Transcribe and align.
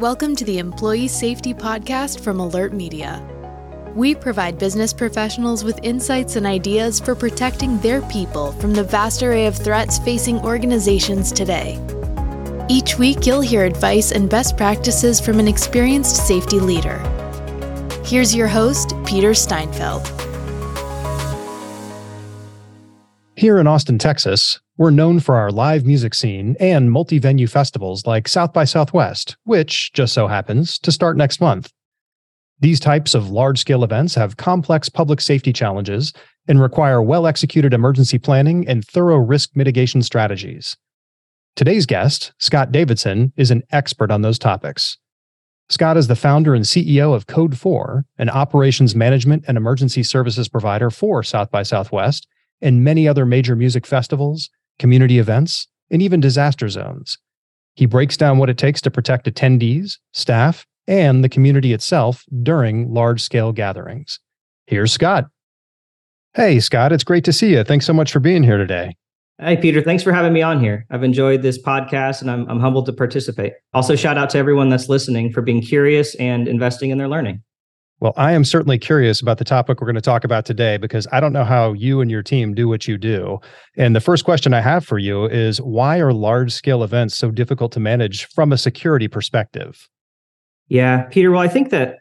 Welcome 0.00 0.34
to 0.36 0.46
the 0.46 0.58
Employee 0.58 1.08
Safety 1.08 1.52
Podcast 1.52 2.20
from 2.20 2.38
AlertMedia. 2.38 3.20
We 3.94 4.14
provide 4.14 4.58
business 4.58 4.94
professionals 4.94 5.62
with 5.62 5.78
insights 5.82 6.36
and 6.36 6.46
ideas 6.46 6.98
for 6.98 7.14
protecting 7.14 7.78
their 7.80 8.00
people 8.08 8.52
from 8.52 8.72
the 8.72 8.82
vast 8.82 9.22
array 9.22 9.44
of 9.44 9.58
threats 9.58 9.98
facing 9.98 10.38
organizations 10.38 11.30
today. 11.30 11.78
Each 12.70 12.96
week, 12.96 13.26
you'll 13.26 13.42
hear 13.42 13.66
advice 13.66 14.10
and 14.10 14.30
best 14.30 14.56
practices 14.56 15.20
from 15.20 15.38
an 15.38 15.46
experienced 15.46 16.26
safety 16.26 16.60
leader. 16.60 16.96
Here's 18.02 18.34
your 18.34 18.48
host, 18.48 18.94
Peter 19.04 19.34
Steinfeld. 19.34 20.06
Here 23.36 23.58
in 23.58 23.66
Austin, 23.66 23.98
Texas, 23.98 24.60
we're 24.80 24.88
known 24.90 25.20
for 25.20 25.36
our 25.36 25.50
live 25.50 25.84
music 25.84 26.14
scene 26.14 26.56
and 26.58 26.90
multi 26.90 27.18
venue 27.18 27.46
festivals 27.46 28.06
like 28.06 28.26
South 28.26 28.54
by 28.54 28.64
Southwest, 28.64 29.36
which 29.44 29.92
just 29.92 30.14
so 30.14 30.26
happens 30.26 30.78
to 30.78 30.90
start 30.90 31.18
next 31.18 31.38
month. 31.38 31.70
These 32.60 32.80
types 32.80 33.14
of 33.14 33.28
large 33.28 33.58
scale 33.58 33.84
events 33.84 34.14
have 34.14 34.38
complex 34.38 34.88
public 34.88 35.20
safety 35.20 35.52
challenges 35.52 36.14
and 36.48 36.62
require 36.62 37.02
well 37.02 37.26
executed 37.26 37.74
emergency 37.74 38.18
planning 38.18 38.66
and 38.66 38.82
thorough 38.82 39.18
risk 39.18 39.50
mitigation 39.54 40.02
strategies. 40.02 40.78
Today's 41.56 41.84
guest, 41.84 42.32
Scott 42.38 42.72
Davidson, 42.72 43.34
is 43.36 43.50
an 43.50 43.62
expert 43.72 44.10
on 44.10 44.22
those 44.22 44.38
topics. 44.38 44.96
Scott 45.68 45.98
is 45.98 46.06
the 46.06 46.16
founder 46.16 46.54
and 46.54 46.64
CEO 46.64 47.14
of 47.14 47.26
Code 47.26 47.58
4, 47.58 48.06
an 48.16 48.30
operations 48.30 48.94
management 48.94 49.44
and 49.46 49.58
emergency 49.58 50.02
services 50.02 50.48
provider 50.48 50.88
for 50.88 51.22
South 51.22 51.50
by 51.50 51.64
Southwest 51.64 52.26
and 52.62 52.82
many 52.82 53.06
other 53.06 53.26
major 53.26 53.54
music 53.54 53.86
festivals, 53.86 54.48
community 54.80 55.20
events, 55.20 55.68
and 55.90 56.02
even 56.02 56.18
disaster 56.18 56.68
zones. 56.68 57.18
He 57.74 57.86
breaks 57.86 58.16
down 58.16 58.38
what 58.38 58.50
it 58.50 58.58
takes 58.58 58.80
to 58.82 58.90
protect 58.90 59.26
attendees, 59.26 59.98
staff, 60.12 60.66
and 60.88 61.22
the 61.22 61.28
community 61.28 61.72
itself 61.72 62.24
during 62.42 62.92
large 62.92 63.22
scale 63.22 63.52
gatherings. 63.52 64.18
Here's 64.66 64.92
Scott. 64.92 65.26
Hey, 66.34 66.58
Scott, 66.58 66.92
it's 66.92 67.04
great 67.04 67.24
to 67.24 67.32
see 67.32 67.52
you. 67.52 67.62
Thanks 67.62 67.86
so 67.86 67.92
much 67.92 68.10
for 68.10 68.20
being 68.20 68.42
here 68.42 68.58
today. 68.58 68.96
Hey, 69.38 69.56
Peter, 69.56 69.82
thanks 69.82 70.02
for 70.02 70.12
having 70.12 70.32
me 70.32 70.42
on 70.42 70.60
here. 70.60 70.86
I've 70.90 71.02
enjoyed 71.02 71.42
this 71.42 71.60
podcast 71.60 72.20
and 72.20 72.30
I'm, 72.30 72.48
I'm 72.48 72.60
humbled 72.60 72.86
to 72.86 72.92
participate. 72.92 73.54
Also, 73.72 73.96
shout 73.96 74.18
out 74.18 74.30
to 74.30 74.38
everyone 74.38 74.68
that's 74.68 74.88
listening 74.88 75.32
for 75.32 75.40
being 75.40 75.62
curious 75.62 76.14
and 76.16 76.46
investing 76.46 76.90
in 76.90 76.98
their 76.98 77.08
learning. 77.08 77.42
Well, 78.00 78.14
I 78.16 78.32
am 78.32 78.44
certainly 78.44 78.78
curious 78.78 79.20
about 79.20 79.36
the 79.36 79.44
topic 79.44 79.80
we're 79.80 79.86
going 79.86 79.94
to 79.94 80.00
talk 80.00 80.24
about 80.24 80.46
today 80.46 80.78
because 80.78 81.06
I 81.12 81.20
don't 81.20 81.34
know 81.34 81.44
how 81.44 81.74
you 81.74 82.00
and 82.00 82.10
your 82.10 82.22
team 82.22 82.54
do 82.54 82.66
what 82.66 82.88
you 82.88 82.96
do. 82.96 83.38
And 83.76 83.94
the 83.94 84.00
first 84.00 84.24
question 84.24 84.54
I 84.54 84.62
have 84.62 84.86
for 84.86 84.98
you 84.98 85.26
is 85.26 85.60
why 85.60 85.98
are 85.98 86.14
large 86.14 86.50
scale 86.50 86.82
events 86.82 87.14
so 87.14 87.30
difficult 87.30 87.72
to 87.72 87.80
manage 87.80 88.24
from 88.28 88.52
a 88.52 88.58
security 88.58 89.06
perspective? 89.06 89.86
Yeah, 90.68 91.02
Peter, 91.10 91.30
well, 91.30 91.42
I 91.42 91.48
think 91.48 91.68
that 91.70 91.98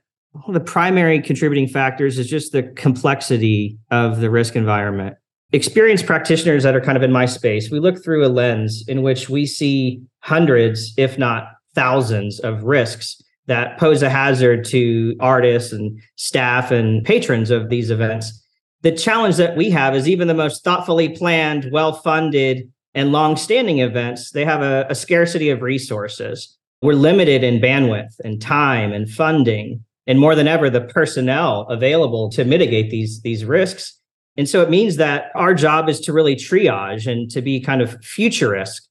the 0.47 0.61
primary 0.61 1.21
contributing 1.21 1.67
factors 1.67 2.17
is 2.17 2.29
just 2.29 2.53
the 2.53 2.63
complexity 2.63 3.77
of 3.91 4.21
the 4.21 4.29
risk 4.29 4.55
environment. 4.55 5.17
Experienced 5.51 6.05
practitioners 6.05 6.63
that 6.63 6.75
are 6.75 6.81
kind 6.81 6.95
of 6.95 7.03
in 7.03 7.11
my 7.11 7.25
space, 7.25 7.69
we 7.71 7.79
look 7.79 8.01
through 8.01 8.25
a 8.25 8.29
lens 8.29 8.85
in 8.87 9.01
which 9.01 9.29
we 9.29 9.45
see 9.45 10.01
hundreds, 10.19 10.93
if 10.95 11.17
not 11.17 11.49
thousands, 11.75 12.39
of 12.39 12.63
risks 12.63 13.21
that 13.49 13.79
pose 13.79 14.03
a 14.03 14.09
hazard 14.09 14.63
to 14.63 15.15
artists 15.19 15.73
and 15.73 15.99
staff 16.15 16.69
and 16.69 17.03
patrons 17.03 17.49
of 17.49 17.69
these 17.69 17.89
events. 17.89 18.45
The 18.83 18.91
challenge 18.91 19.37
that 19.37 19.57
we 19.57 19.71
have 19.71 19.95
is 19.95 20.07
even 20.07 20.27
the 20.27 20.35
most 20.35 20.63
thoughtfully 20.63 21.09
planned, 21.09 21.69
well 21.71 21.93
funded, 21.93 22.71
and 22.93 23.11
long 23.11 23.35
standing 23.35 23.79
events, 23.79 24.31
they 24.31 24.45
have 24.45 24.61
a, 24.61 24.85
a, 24.89 24.95
scarcity 24.95 25.49
of 25.49 25.61
resources. 25.61 26.57
We're 26.81 26.93
limited 26.93 27.43
in 27.43 27.59
bandwidth 27.59 28.19
and 28.23 28.41
time 28.41 28.93
and 28.93 29.09
funding, 29.09 29.83
and 30.07 30.19
more 30.19 30.35
than 30.35 30.47
ever, 30.47 30.69
the 30.69 30.81
personnel 30.81 31.61
available 31.69 32.29
to 32.31 32.45
mitigate 32.45 32.89
these, 32.89 33.21
these 33.21 33.45
risks. 33.45 33.99
And 34.37 34.47
so 34.47 34.61
it 34.61 34.69
means 34.69 34.95
that 34.97 35.31
our 35.35 35.53
job 35.53 35.89
is 35.89 35.99
to 36.01 36.13
really 36.13 36.35
triage 36.35 37.11
and 37.11 37.29
to 37.31 37.41
be 37.41 37.59
kind 37.59 37.81
of 37.81 38.03
futurist, 38.03 38.87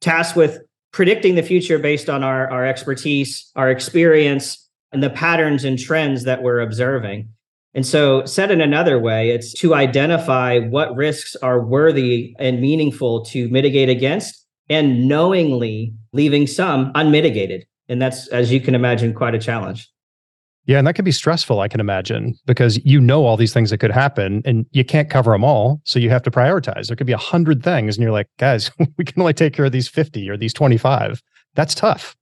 tasked 0.00 0.36
with 0.36 0.60
predicting 0.96 1.34
the 1.34 1.42
future 1.42 1.78
based 1.78 2.08
on 2.08 2.24
our, 2.24 2.50
our 2.50 2.64
expertise, 2.64 3.52
our 3.54 3.70
experience, 3.70 4.66
and 4.92 5.02
the 5.02 5.10
patterns 5.10 5.62
and 5.62 5.78
trends 5.78 6.24
that 6.24 6.42
we're 6.42 6.60
observing. 6.60 7.28
And 7.74 7.84
so, 7.84 8.24
said 8.24 8.50
in 8.50 8.62
another 8.62 8.98
way, 8.98 9.28
it's 9.28 9.52
to 9.60 9.74
identify 9.74 10.58
what 10.58 10.96
risks 10.96 11.36
are 11.42 11.60
worthy 11.62 12.34
and 12.38 12.62
meaningful 12.62 13.26
to 13.26 13.46
mitigate 13.50 13.90
against, 13.90 14.46
and 14.70 15.06
knowingly 15.06 15.92
leaving 16.14 16.46
some 16.46 16.92
unmitigated. 16.94 17.66
And 17.90 18.00
that's, 18.00 18.28
as 18.28 18.50
you 18.50 18.58
can 18.58 18.74
imagine, 18.74 19.12
quite 19.12 19.34
a 19.34 19.38
challenge. 19.38 19.90
Yeah, 20.66 20.78
and 20.78 20.86
that 20.86 20.94
can 20.94 21.04
be 21.04 21.12
stressful, 21.12 21.60
I 21.60 21.68
can 21.68 21.78
imagine, 21.78 22.34
because 22.44 22.84
you 22.84 23.00
know 23.00 23.24
all 23.24 23.36
these 23.36 23.54
things 23.54 23.70
that 23.70 23.78
could 23.78 23.92
happen 23.92 24.42
and 24.44 24.66
you 24.72 24.84
can't 24.84 25.08
cover 25.08 25.30
them 25.30 25.44
all. 25.44 25.80
So 25.84 26.00
you 26.00 26.10
have 26.10 26.22
to 26.24 26.30
prioritize. 26.30 26.88
There 26.88 26.96
could 26.96 27.06
be 27.06 27.12
a 27.12 27.18
hundred 27.18 27.62
things, 27.62 27.96
and 27.96 28.02
you're 28.02 28.12
like, 28.12 28.28
guys, 28.38 28.70
we 28.98 29.04
can 29.04 29.20
only 29.20 29.34
take 29.34 29.52
care 29.52 29.64
of 29.64 29.72
these 29.72 29.88
50 29.88 30.28
or 30.28 30.36
these 30.36 30.52
25. 30.52 31.22
That's 31.54 31.74
tough. 31.74 32.16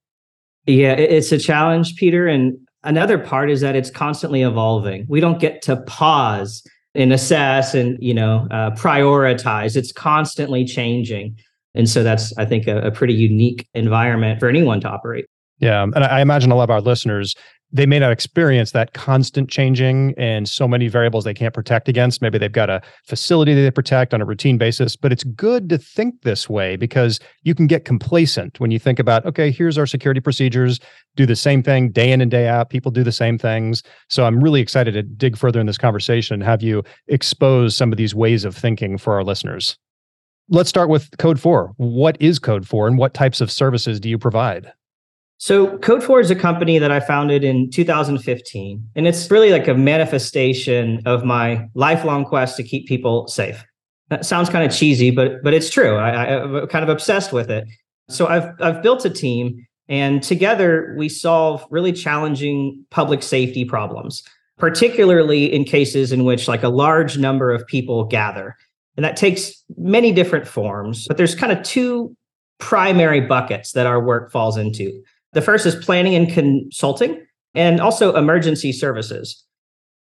Yeah, 0.66 0.93
it's 0.93 1.33
a 1.33 1.38
challenge, 1.38 1.97
Peter. 1.97 2.27
And 2.27 2.56
another 2.84 3.19
part 3.19 3.50
is 3.50 3.60
that 3.62 3.77
it's 3.77 3.91
constantly 3.91 4.43
evolving. 4.43 5.06
We 5.09 5.21
don't 5.21 5.41
get 5.41 5.62
to 5.62 5.77
pause 5.83 6.62
and 6.94 7.12
assess 7.12 7.75
and 7.75 7.99
you 8.00 8.15
know 8.15 8.47
uh, 8.50 8.71
prioritize. 8.71 9.77
It's 9.77 9.93
constantly 9.93 10.65
changing, 10.65 11.37
and 11.75 11.88
so 11.88 12.03
that's 12.03 12.37
I 12.38 12.44
think 12.44 12.66
a, 12.66 12.78
a 12.83 12.91
pretty 12.91 13.15
unique 13.15 13.66
environment 13.75 14.41
for 14.41 14.49
anyone 14.49 14.81
to 14.83 14.88
operate. 14.88 15.27
Yeah, 15.59 15.83
and 15.83 16.04
I 16.04 16.21
imagine 16.21 16.50
a 16.50 16.56
lot 16.56 16.65
of 16.65 16.71
our 16.71 16.81
listeners 16.81 17.34
they 17.75 17.87
may 17.87 17.99
not 17.99 18.12
experience 18.12 18.71
that 18.71 18.95
constant 18.95 19.51
changing 19.51 20.15
and 20.17 20.49
so 20.49 20.69
many 20.69 20.87
variables 20.87 21.25
they 21.25 21.35
can't 21.35 21.53
protect 21.53 21.89
against. 21.89 22.23
Maybe 22.23 22.39
they've 22.39 22.51
got 22.51 22.71
a 22.71 22.81
facility 23.05 23.53
that 23.53 23.62
they 23.62 23.71
protect 23.73 24.15
on 24.15 24.21
a 24.23 24.25
routine 24.25 24.57
basis, 24.57 24.95
but 24.95 25.12
it's 25.12 25.25
good 25.25 25.69
to 25.71 25.77
think 25.77 26.23
this 26.23 26.49
way 26.49 26.77
because 26.77 27.19
you 27.43 27.53
can 27.53 27.67
get 27.67 27.84
complacent 27.84 28.61
when 28.61 28.71
you 28.71 28.79
think 28.79 29.01
about, 29.01 29.27
okay, 29.27 29.51
here's 29.51 29.77
our 29.77 29.87
security 29.87 30.21
procedures, 30.21 30.79
do 31.17 31.27
the 31.27 31.34
same 31.34 31.65
thing 31.65 31.91
day 31.91 32.13
in 32.13 32.21
and 32.21 32.31
day 32.31 32.47
out. 32.47 32.71
People 32.71 32.93
do 32.93 33.03
the 33.03 33.11
same 33.11 33.39
things. 33.39 33.83
So 34.09 34.25
I'm 34.25 34.41
really 34.41 34.61
excited 34.61 34.93
to 34.93 35.03
dig 35.03 35.37
further 35.37 35.59
in 35.59 35.67
this 35.67 35.77
conversation 35.77 36.34
and 36.34 36.43
have 36.45 36.63
you 36.63 36.84
expose 37.09 37.77
some 37.77 37.91
of 37.91 37.99
these 37.99 38.15
ways 38.15 38.45
of 38.45 38.57
thinking 38.57 38.99
for 38.99 39.15
our 39.15 39.25
listeners. 39.25 39.77
Let's 40.49 40.69
start 40.69 40.89
with 40.89 41.11
Code 41.19 41.41
4. 41.41 41.73
What 41.79 42.17
is 42.21 42.39
Code 42.39 42.69
4 42.69 42.87
and 42.87 42.99
what 42.99 43.15
types 43.15 43.41
of 43.41 43.51
services 43.51 43.99
do 43.99 44.09
you 44.09 44.19
provide? 44.19 44.71
So, 45.44 45.77
Code 45.77 46.03
4 46.03 46.21
is 46.21 46.31
a 46.31 46.34
company 46.34 46.78
that 46.78 46.91
I 46.91 47.00
founded 47.00 47.44
in 47.44 47.71
2015, 47.71 48.88
and 48.97 49.06
it's 49.06 49.31
really 49.31 49.50
like 49.50 49.69
a 49.69 49.75
manifestation 49.75 51.03
of 51.05 51.22
my 51.22 51.69
lifelong 51.75 52.25
quest 52.25 52.56
to 52.56 52.62
keep 52.62 52.88
people 52.88 53.28
safe. 53.28 53.62
That 54.09 54.25
sounds 54.25 54.49
kind 54.49 54.65
of 54.65 54.75
cheesy, 54.75 55.10
but 55.10 55.43
but 55.43 55.53
it's 55.53 55.69
true. 55.69 55.97
I, 55.97 56.43
I'm 56.43 56.66
kind 56.69 56.83
of 56.83 56.88
obsessed 56.88 57.31
with 57.31 57.50
it. 57.50 57.69
So, 58.09 58.27
I've 58.27 58.59
I've 58.59 58.83
built 58.83 59.04
a 59.04 59.10
team, 59.10 59.66
and 59.87 60.22
together 60.22 60.94
we 60.97 61.10
solve 61.10 61.62
really 61.69 61.93
challenging 61.93 62.83
public 62.88 63.22
safety 63.22 63.66
problems, 63.66 64.22
particularly 64.56 65.53
in 65.53 65.65
cases 65.65 66.10
in 66.10 66.25
which 66.25 66.49
like 66.49 66.62
a 66.62 66.71
large 66.71 67.19
number 67.19 67.53
of 67.53 67.66
people 67.66 68.04
gather, 68.04 68.56
and 68.97 69.04
that 69.04 69.19
takes 69.19 69.62
many 69.77 70.10
different 70.10 70.49
forms. 70.49 71.06
But 71.06 71.19
there's 71.19 71.34
kind 71.34 71.53
of 71.53 71.62
two 71.62 72.16
primary 72.60 73.21
buckets 73.21 73.72
that 73.72 73.87
our 73.87 74.03
work 74.03 74.33
falls 74.33 74.56
into. 74.56 75.03
The 75.34 75.43
first 75.43 75.67
is 75.67 75.75
planning 75.75 76.15
and 76.15 76.31
consulting 76.31 77.25
and 77.55 77.81
also 77.81 78.15
emergency 78.15 78.72
services. 78.72 79.45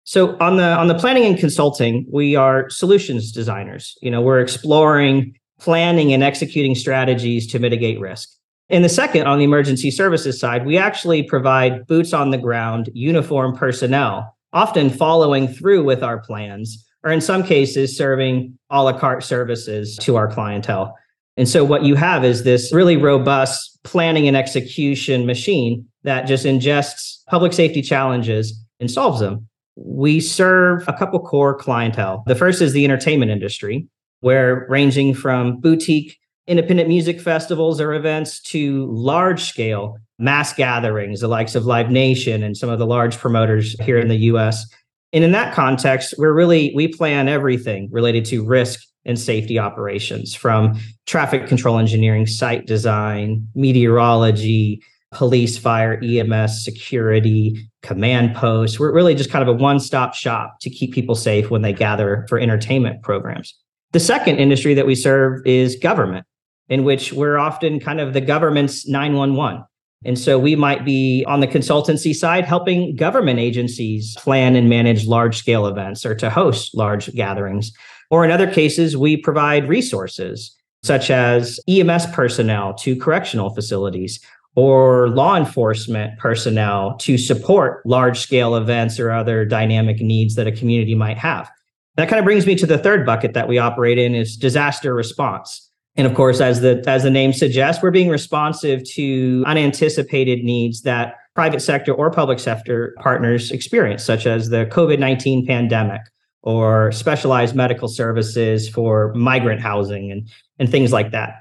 So 0.04 0.36
on 0.38 0.56
the 0.56 0.64
on 0.64 0.88
the 0.88 0.94
planning 0.94 1.24
and 1.24 1.38
consulting, 1.38 2.06
we 2.10 2.36
are 2.36 2.68
solutions 2.70 3.32
designers. 3.32 3.96
You 4.02 4.10
know, 4.10 4.20
we're 4.20 4.40
exploring 4.40 5.34
planning 5.60 6.12
and 6.12 6.22
executing 6.22 6.74
strategies 6.74 7.46
to 7.52 7.58
mitigate 7.58 8.00
risk. 8.00 8.28
In 8.68 8.82
the 8.82 8.88
second, 8.88 9.26
on 9.26 9.38
the 9.38 9.44
emergency 9.44 9.90
services 9.90 10.40
side, 10.40 10.66
we 10.66 10.76
actually 10.76 11.22
provide 11.22 11.86
boots 11.86 12.12
on 12.12 12.30
the 12.30 12.38
ground, 12.38 12.90
uniform 12.94 13.56
personnel, 13.56 14.36
often 14.52 14.90
following 14.90 15.46
through 15.46 15.84
with 15.84 16.02
our 16.02 16.18
plans, 16.18 16.84
or 17.04 17.10
in 17.12 17.20
some 17.20 17.42
cases, 17.42 17.96
serving 17.96 18.58
a 18.70 18.82
la 18.82 18.98
carte 18.98 19.22
services 19.22 19.96
to 19.98 20.16
our 20.16 20.26
clientele. 20.26 20.96
And 21.36 21.48
so 21.48 21.64
what 21.64 21.84
you 21.84 21.94
have 21.94 22.24
is 22.24 22.44
this 22.44 22.72
really 22.72 22.96
robust 22.96 23.78
planning 23.84 24.28
and 24.28 24.36
execution 24.36 25.26
machine 25.26 25.86
that 26.04 26.26
just 26.26 26.44
ingests 26.44 27.24
public 27.28 27.52
safety 27.52 27.82
challenges 27.82 28.58
and 28.80 28.90
solves 28.90 29.20
them. 29.20 29.48
We 29.76 30.20
serve 30.20 30.86
a 30.86 30.92
couple 30.92 31.20
core 31.20 31.56
clientele. 31.56 32.22
The 32.26 32.34
first 32.34 32.60
is 32.60 32.72
the 32.72 32.84
entertainment 32.84 33.30
industry, 33.30 33.86
where 34.20 34.66
ranging 34.68 35.14
from 35.14 35.60
boutique 35.60 36.18
independent 36.46 36.88
music 36.88 37.20
festivals 37.20 37.80
or 37.80 37.94
events 37.94 38.40
to 38.42 38.86
large 38.90 39.42
scale 39.44 39.96
mass 40.18 40.52
gatherings, 40.52 41.20
the 41.20 41.28
likes 41.28 41.54
of 41.54 41.64
Live 41.64 41.90
Nation 41.90 42.42
and 42.42 42.56
some 42.56 42.68
of 42.68 42.78
the 42.78 42.86
large 42.86 43.16
promoters 43.16 43.74
here 43.80 43.98
in 43.98 44.08
the 44.08 44.16
US. 44.16 44.66
And 45.12 45.24
in 45.24 45.32
that 45.32 45.54
context, 45.54 46.14
we're 46.18 46.32
really, 46.32 46.72
we 46.74 46.88
plan 46.88 47.28
everything 47.28 47.88
related 47.90 48.24
to 48.26 48.44
risk 48.44 48.80
and 49.04 49.18
safety 49.18 49.58
operations 49.58 50.34
from 50.34 50.78
traffic 51.06 51.46
control 51.46 51.78
engineering, 51.78 52.26
site 52.26 52.66
design, 52.66 53.46
meteorology, 53.54 54.82
police, 55.12 55.58
fire, 55.58 56.00
EMS, 56.02 56.64
security, 56.64 57.68
command 57.82 58.34
posts. 58.34 58.80
We're 58.80 58.92
really 58.92 59.14
just 59.14 59.30
kind 59.30 59.46
of 59.46 59.54
a 59.54 59.58
one 59.58 59.78
stop 59.78 60.14
shop 60.14 60.56
to 60.60 60.70
keep 60.70 60.92
people 60.92 61.14
safe 61.14 61.50
when 61.50 61.62
they 61.62 61.72
gather 61.72 62.26
for 62.28 62.38
entertainment 62.38 63.02
programs. 63.02 63.54
The 63.92 64.00
second 64.00 64.38
industry 64.38 64.74
that 64.74 64.86
we 64.86 64.94
serve 64.94 65.46
is 65.46 65.76
government, 65.76 66.26
in 66.68 66.84
which 66.84 67.12
we're 67.12 67.36
often 67.36 67.78
kind 67.78 68.00
of 68.00 68.14
the 68.14 68.22
government's 68.22 68.88
911. 68.88 69.64
And 70.04 70.18
so 70.18 70.38
we 70.38 70.56
might 70.56 70.84
be 70.84 71.24
on 71.28 71.40
the 71.40 71.46
consultancy 71.46 72.14
side 72.14 72.44
helping 72.44 72.96
government 72.96 73.38
agencies 73.38 74.16
plan 74.16 74.56
and 74.56 74.68
manage 74.68 75.06
large 75.06 75.36
scale 75.36 75.66
events 75.66 76.04
or 76.04 76.14
to 76.16 76.28
host 76.28 76.74
large 76.74 77.12
gatherings. 77.14 77.72
Or 78.12 78.26
in 78.26 78.30
other 78.30 78.48
cases, 78.48 78.94
we 78.94 79.16
provide 79.16 79.70
resources 79.70 80.54
such 80.82 81.10
as 81.10 81.58
EMS 81.66 82.06
personnel 82.12 82.74
to 82.74 82.94
correctional 82.94 83.48
facilities 83.54 84.20
or 84.54 85.08
law 85.08 85.34
enforcement 85.34 86.18
personnel 86.18 86.94
to 86.98 87.16
support 87.16 87.84
large 87.86 88.20
scale 88.20 88.54
events 88.54 89.00
or 89.00 89.10
other 89.10 89.46
dynamic 89.46 90.02
needs 90.02 90.34
that 90.34 90.46
a 90.46 90.52
community 90.52 90.94
might 90.94 91.16
have. 91.16 91.50
That 91.96 92.10
kind 92.10 92.18
of 92.18 92.26
brings 92.26 92.46
me 92.46 92.54
to 92.56 92.66
the 92.66 92.76
third 92.76 93.06
bucket 93.06 93.32
that 93.32 93.48
we 93.48 93.56
operate 93.56 93.96
in 93.96 94.14
is 94.14 94.36
disaster 94.36 94.94
response. 94.94 95.70
And 95.96 96.06
of 96.06 96.14
course, 96.14 96.42
as 96.42 96.60
the 96.60 96.84
as 96.86 97.04
the 97.04 97.10
name 97.10 97.32
suggests, 97.32 97.82
we're 97.82 97.90
being 97.90 98.10
responsive 98.10 98.84
to 98.92 99.42
unanticipated 99.46 100.44
needs 100.44 100.82
that 100.82 101.14
private 101.34 101.60
sector 101.60 101.94
or 101.94 102.10
public 102.10 102.38
sector 102.38 102.94
partners 103.00 103.50
experience, 103.50 104.04
such 104.04 104.26
as 104.26 104.50
the 104.50 104.66
COVID-19 104.66 105.46
pandemic 105.46 106.02
or 106.42 106.92
specialized 106.92 107.54
medical 107.54 107.88
services 107.88 108.68
for 108.68 109.12
migrant 109.14 109.60
housing 109.60 110.10
and, 110.10 110.28
and 110.58 110.70
things 110.70 110.92
like 110.92 111.12
that. 111.12 111.34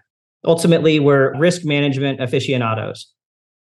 Ultimately, 0.45 0.99
we're 0.99 1.37
risk 1.37 1.65
management 1.65 2.21
aficionados. 2.21 3.11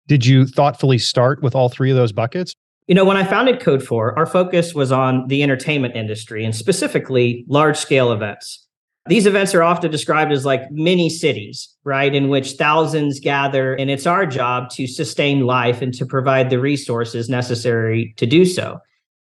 Did 0.07 0.25
you 0.25 0.45
thoughtfully 0.45 0.97
start 0.97 1.41
with 1.41 1.55
all 1.55 1.69
three 1.69 1.91
of 1.91 1.97
those 1.97 2.11
buckets? 2.11 2.55
You 2.87 2.95
know, 2.95 3.05
when 3.05 3.17
I 3.17 3.23
founded 3.23 3.61
Code 3.61 3.83
4, 3.83 4.17
our 4.17 4.25
focus 4.25 4.73
was 4.73 4.91
on 4.91 5.27
the 5.27 5.43
entertainment 5.43 5.95
industry 5.95 6.43
and 6.43 6.55
specifically 6.55 7.45
large 7.47 7.77
scale 7.77 8.11
events. 8.11 8.67
These 9.07 9.25
events 9.25 9.55
are 9.55 9.63
often 9.63 9.89
described 9.89 10.31
as 10.31 10.45
like 10.45 10.69
mini 10.71 11.09
cities, 11.09 11.73
right? 11.83 12.13
In 12.13 12.29
which 12.29 12.51
thousands 12.53 13.19
gather, 13.19 13.73
and 13.73 13.89
it's 13.89 14.05
our 14.05 14.25
job 14.25 14.69
to 14.71 14.87
sustain 14.87 15.41
life 15.41 15.81
and 15.81 15.93
to 15.95 16.05
provide 16.05 16.49
the 16.49 16.59
resources 16.59 17.29
necessary 17.29 18.13
to 18.17 18.25
do 18.25 18.45
so. 18.45 18.79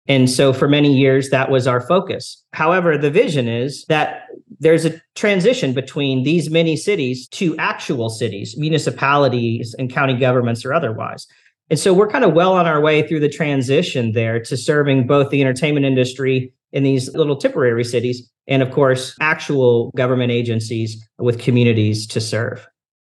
And 0.08 0.28
so 0.28 0.52
for 0.52 0.68
many 0.68 0.92
years, 0.92 1.30
that 1.30 1.50
was 1.50 1.66
our 1.66 1.80
focus. 1.80 2.42
However, 2.52 2.98
the 2.98 3.10
vision 3.10 3.46
is 3.48 3.84
that 3.86 4.26
there's 4.58 4.84
a 4.84 5.00
transition 5.14 5.72
between 5.72 6.24
these 6.24 6.50
mini 6.50 6.76
cities 6.76 7.28
to 7.28 7.56
actual 7.58 8.10
cities, 8.10 8.56
municipalities, 8.56 9.74
and 9.78 9.92
county 9.92 10.16
governments 10.16 10.64
or 10.64 10.74
otherwise. 10.74 11.26
And 11.70 11.78
so 11.78 11.94
we're 11.94 12.08
kind 12.08 12.24
of 12.24 12.34
well 12.34 12.52
on 12.54 12.66
our 12.66 12.80
way 12.80 13.06
through 13.06 13.20
the 13.20 13.28
transition 13.28 14.12
there 14.12 14.40
to 14.40 14.56
serving 14.56 15.06
both 15.06 15.30
the 15.30 15.40
entertainment 15.40 15.86
industry 15.86 16.52
in 16.72 16.82
these 16.82 17.14
little 17.14 17.36
temporary 17.36 17.84
cities 17.84 18.28
and, 18.46 18.62
of 18.62 18.70
course, 18.72 19.16
actual 19.20 19.90
government 19.92 20.32
agencies 20.32 21.02
with 21.18 21.38
communities 21.38 22.06
to 22.08 22.20
serve. 22.20 22.66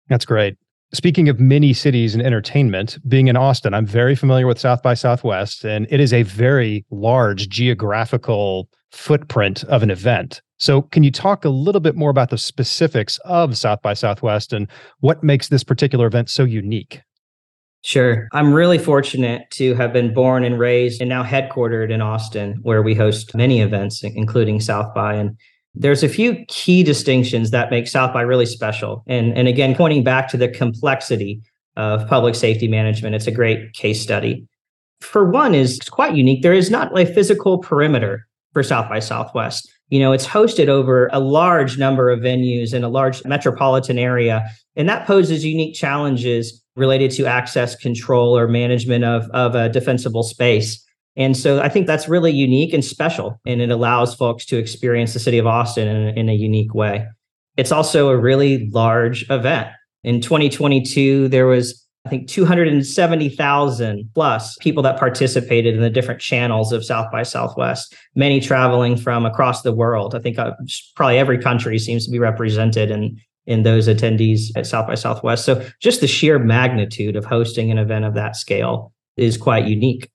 That's 0.09 0.25
great. 0.25 0.57
Speaking 0.93 1.29
of 1.29 1.39
mini 1.39 1.71
cities 1.71 2.13
and 2.13 2.21
entertainment, 2.21 2.97
being 3.07 3.29
in 3.29 3.38
Austin, 3.38 3.73
I'm 3.73 3.85
very 3.85 4.13
familiar 4.13 4.45
with 4.45 4.59
South 4.59 4.83
by 4.83 4.93
Southwest, 4.93 5.63
and 5.63 5.88
it 5.89 6.01
is 6.01 6.11
a 6.11 6.23
very 6.23 6.85
large 6.91 7.47
geographical 7.47 8.67
footprint 8.91 9.63
of 9.65 9.83
an 9.83 9.89
event. 9.89 10.41
So, 10.57 10.81
can 10.81 11.03
you 11.03 11.11
talk 11.11 11.45
a 11.45 11.49
little 11.49 11.79
bit 11.79 11.95
more 11.95 12.09
about 12.09 12.29
the 12.29 12.38
specifics 12.38 13.17
of 13.23 13.57
South 13.57 13.81
by 13.81 13.93
Southwest 13.93 14.51
and 14.51 14.67
what 14.99 15.23
makes 15.23 15.47
this 15.47 15.63
particular 15.63 16.07
event 16.07 16.29
so 16.29 16.43
unique? 16.43 17.01
Sure. 17.83 18.27
I'm 18.33 18.53
really 18.53 18.77
fortunate 18.77 19.49
to 19.51 19.73
have 19.75 19.93
been 19.93 20.13
born 20.13 20.43
and 20.43 20.59
raised 20.59 21.01
and 21.01 21.09
now 21.09 21.23
headquartered 21.23 21.89
in 21.89 22.01
Austin, 22.01 22.59
where 22.63 22.83
we 22.83 22.93
host 22.95 23.33
many 23.33 23.61
events, 23.61 24.03
including 24.03 24.59
South 24.59 24.93
by. 24.93 25.15
And 25.15 25.38
there's 25.73 26.03
a 26.03 26.09
few 26.09 26.45
key 26.47 26.83
distinctions 26.83 27.51
that 27.51 27.71
make 27.71 27.88
South 27.88 28.13
by 28.13 28.21
really 28.21 28.45
special. 28.45 29.03
And, 29.07 29.38
and 29.38 29.47
again, 29.47 29.75
pointing 29.75 30.03
back 30.03 30.27
to 30.29 30.38
the 30.38 30.50
complexity 30.50 31.41
of 31.77 32.07
public 32.07 32.35
safety 32.35 32.68
management, 32.68 33.15
it's 33.15 33.27
a 33.27 33.31
great 33.31 33.73
case 33.73 34.01
study. 34.01 34.45
For 35.00 35.29
one, 35.29 35.56
is 35.56 35.77
it's 35.77 35.89
quite 35.89 36.15
unique. 36.15 36.44
There 36.44 36.53
is 36.53 36.69
not 36.69 36.97
a 36.97 37.06
physical 37.06 37.59
perimeter 37.59 38.27
for 38.53 38.63
South 38.63 38.89
by 38.89 39.00
Southwest. 39.00 39.71
You 39.89 40.00
know, 40.00 40.12
it's 40.12 40.27
hosted 40.27 40.68
over 40.68 41.09
a 41.12 41.19
large 41.19 41.77
number 41.77 42.09
of 42.09 42.19
venues 42.19 42.74
in 42.74 42.83
a 42.83 42.89
large 42.89 43.24
metropolitan 43.25 43.97
area, 43.97 44.45
and 44.75 44.88
that 44.88 45.07
poses 45.07 45.44
unique 45.44 45.75
challenges 45.75 46.62
related 46.75 47.12
to 47.12 47.25
access 47.25 47.75
control 47.75 48.38
or 48.38 48.47
management 48.47 49.03
of, 49.03 49.29
of 49.31 49.56
a 49.56 49.69
defensible 49.69 50.24
space. 50.24 50.83
And 51.17 51.35
so 51.35 51.61
I 51.61 51.69
think 51.69 51.87
that's 51.87 52.07
really 52.07 52.31
unique 52.31 52.73
and 52.73 52.83
special, 52.83 53.39
and 53.45 53.61
it 53.61 53.69
allows 53.69 54.15
folks 54.15 54.45
to 54.45 54.57
experience 54.57 55.13
the 55.13 55.19
city 55.19 55.37
of 55.37 55.47
Austin 55.47 55.87
in, 55.87 56.17
in 56.17 56.29
a 56.29 56.33
unique 56.33 56.73
way. 56.73 57.05
It's 57.57 57.71
also 57.71 58.09
a 58.09 58.17
really 58.17 58.69
large 58.69 59.29
event. 59.29 59.67
In 60.03 60.21
2022, 60.21 61.27
there 61.27 61.47
was, 61.47 61.85
I 62.05 62.09
think, 62.09 62.29
270,000 62.29 64.09
plus 64.15 64.57
people 64.61 64.81
that 64.83 64.97
participated 64.97 65.75
in 65.75 65.81
the 65.81 65.89
different 65.89 66.21
channels 66.21 66.71
of 66.71 66.85
South 66.85 67.11
by 67.11 67.23
Southwest, 67.23 67.93
many 68.15 68.39
traveling 68.39 68.95
from 68.95 69.25
across 69.25 69.63
the 69.63 69.73
world. 69.73 70.15
I 70.15 70.19
think 70.19 70.39
uh, 70.39 70.53
probably 70.95 71.19
every 71.19 71.37
country 71.37 71.77
seems 71.77 72.05
to 72.05 72.11
be 72.11 72.19
represented 72.19 72.89
in, 72.89 73.19
in 73.45 73.63
those 73.63 73.87
attendees 73.87 74.43
at 74.55 74.65
South 74.65 74.87
by 74.87 74.95
Southwest. 74.95 75.43
So 75.43 75.67
just 75.81 75.99
the 75.99 76.07
sheer 76.07 76.39
magnitude 76.39 77.17
of 77.17 77.25
hosting 77.25 77.69
an 77.69 77.77
event 77.77 78.05
of 78.05 78.13
that 78.13 78.37
scale 78.37 78.93
is 79.17 79.37
quite 79.37 79.67
unique. 79.67 80.09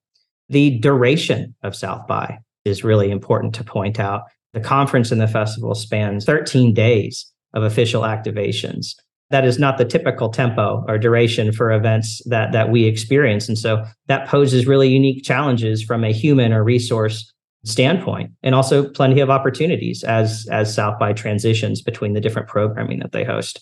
The 0.48 0.78
duration 0.78 1.54
of 1.62 1.74
South 1.74 2.06
by 2.06 2.38
is 2.64 2.84
really 2.84 3.10
important 3.10 3.54
to 3.56 3.64
point 3.64 3.98
out. 3.98 4.22
The 4.52 4.60
conference 4.60 5.12
and 5.12 5.20
the 5.20 5.28
festival 5.28 5.74
spans 5.74 6.24
13 6.24 6.72
days 6.72 7.30
of 7.52 7.62
official 7.62 8.02
activations. 8.02 8.94
That 9.30 9.44
is 9.44 9.58
not 9.58 9.76
the 9.76 9.84
typical 9.84 10.28
tempo 10.28 10.84
or 10.86 10.98
duration 10.98 11.52
for 11.52 11.72
events 11.72 12.22
that, 12.26 12.52
that 12.52 12.70
we 12.70 12.84
experience. 12.84 13.48
And 13.48 13.58
so 13.58 13.84
that 14.06 14.28
poses 14.28 14.66
really 14.66 14.88
unique 14.88 15.24
challenges 15.24 15.82
from 15.82 16.04
a 16.04 16.12
human 16.12 16.52
or 16.52 16.62
resource 16.62 17.32
standpoint 17.66 18.30
and 18.44 18.54
also 18.54 18.88
plenty 18.88 19.20
of 19.20 19.28
opportunities 19.28 20.04
as 20.04 20.46
as 20.52 20.72
south 20.72 20.98
by 21.00 21.12
transitions 21.12 21.82
between 21.82 22.12
the 22.12 22.20
different 22.20 22.46
programming 22.46 23.00
that 23.00 23.10
they 23.10 23.24
host 23.24 23.60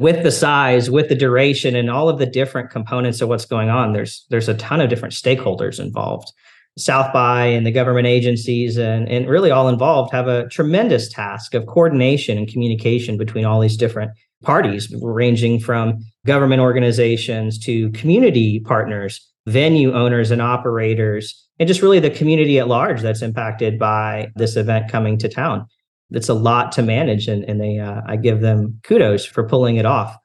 with 0.00 0.22
the 0.22 0.32
size, 0.32 0.90
with 0.90 1.10
the 1.10 1.14
duration, 1.14 1.76
and 1.76 1.90
all 1.90 2.08
of 2.08 2.18
the 2.18 2.26
different 2.26 2.70
components 2.70 3.20
of 3.20 3.28
what's 3.28 3.44
going 3.44 3.68
on, 3.68 3.92
there's 3.92 4.26
there's 4.30 4.48
a 4.48 4.54
ton 4.54 4.80
of 4.80 4.88
different 4.88 5.14
stakeholders 5.14 5.78
involved. 5.78 6.32
South 6.78 7.12
by 7.12 7.44
and 7.46 7.66
the 7.66 7.72
government 7.72 8.06
agencies 8.06 8.78
and, 8.78 9.08
and 9.08 9.28
really 9.28 9.50
all 9.50 9.68
involved 9.68 10.12
have 10.12 10.28
a 10.28 10.48
tremendous 10.48 11.12
task 11.12 11.52
of 11.52 11.66
coordination 11.66 12.38
and 12.38 12.48
communication 12.48 13.18
between 13.18 13.44
all 13.44 13.60
these 13.60 13.76
different 13.76 14.12
parties, 14.42 14.92
ranging 15.02 15.60
from 15.60 15.98
government 16.24 16.62
organizations 16.62 17.58
to 17.58 17.90
community 17.90 18.60
partners, 18.60 19.20
venue 19.46 19.92
owners 19.92 20.30
and 20.30 20.40
operators, 20.40 21.46
and 21.58 21.68
just 21.68 21.82
really 21.82 22.00
the 22.00 22.08
community 22.08 22.58
at 22.58 22.68
large 22.68 23.02
that's 23.02 23.20
impacted 23.20 23.78
by 23.78 24.30
this 24.36 24.56
event 24.56 24.90
coming 24.90 25.18
to 25.18 25.28
town 25.28 25.66
it's 26.10 26.28
a 26.28 26.34
lot 26.34 26.72
to 26.72 26.82
manage 26.82 27.28
and, 27.28 27.44
and 27.44 27.60
they 27.60 27.78
uh, 27.78 28.00
i 28.06 28.16
give 28.16 28.40
them 28.40 28.78
kudos 28.82 29.24
for 29.24 29.44
pulling 29.44 29.76
it 29.76 29.86
off. 29.86 30.16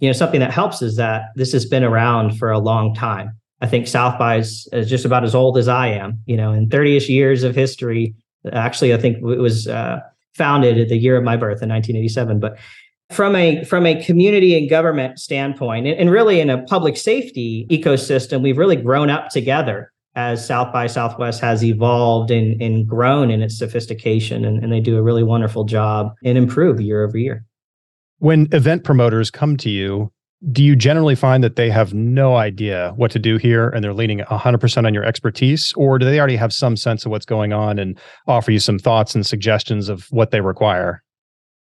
You 0.00 0.08
know 0.08 0.12
something 0.12 0.40
that 0.40 0.52
helps 0.52 0.82
is 0.82 0.96
that 0.96 1.26
this 1.36 1.52
has 1.52 1.64
been 1.64 1.84
around 1.84 2.38
for 2.38 2.50
a 2.50 2.58
long 2.58 2.94
time. 2.94 3.30
I 3.60 3.66
think 3.66 3.86
south 3.86 4.18
by 4.18 4.38
is, 4.38 4.68
is 4.72 4.90
just 4.90 5.04
about 5.04 5.24
as 5.24 5.34
old 5.34 5.56
as 5.58 5.68
i 5.68 5.88
am 5.88 6.18
you 6.26 6.36
know 6.36 6.52
in 6.52 6.68
30ish 6.68 7.08
years 7.08 7.42
of 7.42 7.54
history. 7.54 8.14
Actually 8.52 8.92
i 8.92 8.98
think 8.98 9.18
it 9.18 9.38
was 9.38 9.68
uh, 9.68 10.00
founded 10.34 10.78
at 10.78 10.88
the 10.88 10.98
year 10.98 11.16
of 11.16 11.24
my 11.24 11.36
birth 11.36 11.62
in 11.62 11.68
1987 11.68 12.40
but 12.40 12.58
from 13.10 13.36
a 13.36 13.64
from 13.64 13.86
a 13.86 14.02
community 14.02 14.56
and 14.58 14.68
government 14.68 15.18
standpoint 15.18 15.86
and, 15.86 15.98
and 15.98 16.10
really 16.10 16.40
in 16.40 16.50
a 16.50 16.62
public 16.64 16.96
safety 16.96 17.66
ecosystem 17.70 18.42
we've 18.42 18.58
really 18.58 18.76
grown 18.76 19.10
up 19.10 19.28
together 19.28 19.92
as 20.16 20.46
South 20.46 20.72
by 20.72 20.86
Southwest 20.86 21.40
has 21.40 21.64
evolved 21.64 22.30
and, 22.30 22.60
and 22.62 22.86
grown 22.86 23.30
in 23.30 23.42
its 23.42 23.58
sophistication, 23.58 24.44
and, 24.44 24.62
and 24.62 24.72
they 24.72 24.80
do 24.80 24.96
a 24.96 25.02
really 25.02 25.22
wonderful 25.22 25.64
job 25.64 26.14
and 26.24 26.38
improve 26.38 26.80
year 26.80 27.04
over 27.04 27.18
year. 27.18 27.44
When 28.18 28.48
event 28.52 28.84
promoters 28.84 29.30
come 29.30 29.56
to 29.58 29.70
you, 29.70 30.12
do 30.52 30.62
you 30.62 30.76
generally 30.76 31.14
find 31.14 31.42
that 31.42 31.56
they 31.56 31.70
have 31.70 31.94
no 31.94 32.36
idea 32.36 32.92
what 32.96 33.10
to 33.12 33.18
do 33.18 33.38
here 33.38 33.70
and 33.70 33.82
they're 33.82 33.94
leaning 33.94 34.18
100% 34.20 34.86
on 34.86 34.94
your 34.94 35.04
expertise? 35.04 35.72
Or 35.76 35.98
do 35.98 36.04
they 36.04 36.18
already 36.18 36.36
have 36.36 36.52
some 36.52 36.76
sense 36.76 37.04
of 37.04 37.10
what's 37.10 37.26
going 37.26 37.52
on 37.52 37.78
and 37.78 37.98
offer 38.28 38.50
you 38.50 38.58
some 38.58 38.78
thoughts 38.78 39.14
and 39.14 39.24
suggestions 39.24 39.88
of 39.88 40.06
what 40.10 40.30
they 40.30 40.40
require? 40.40 41.02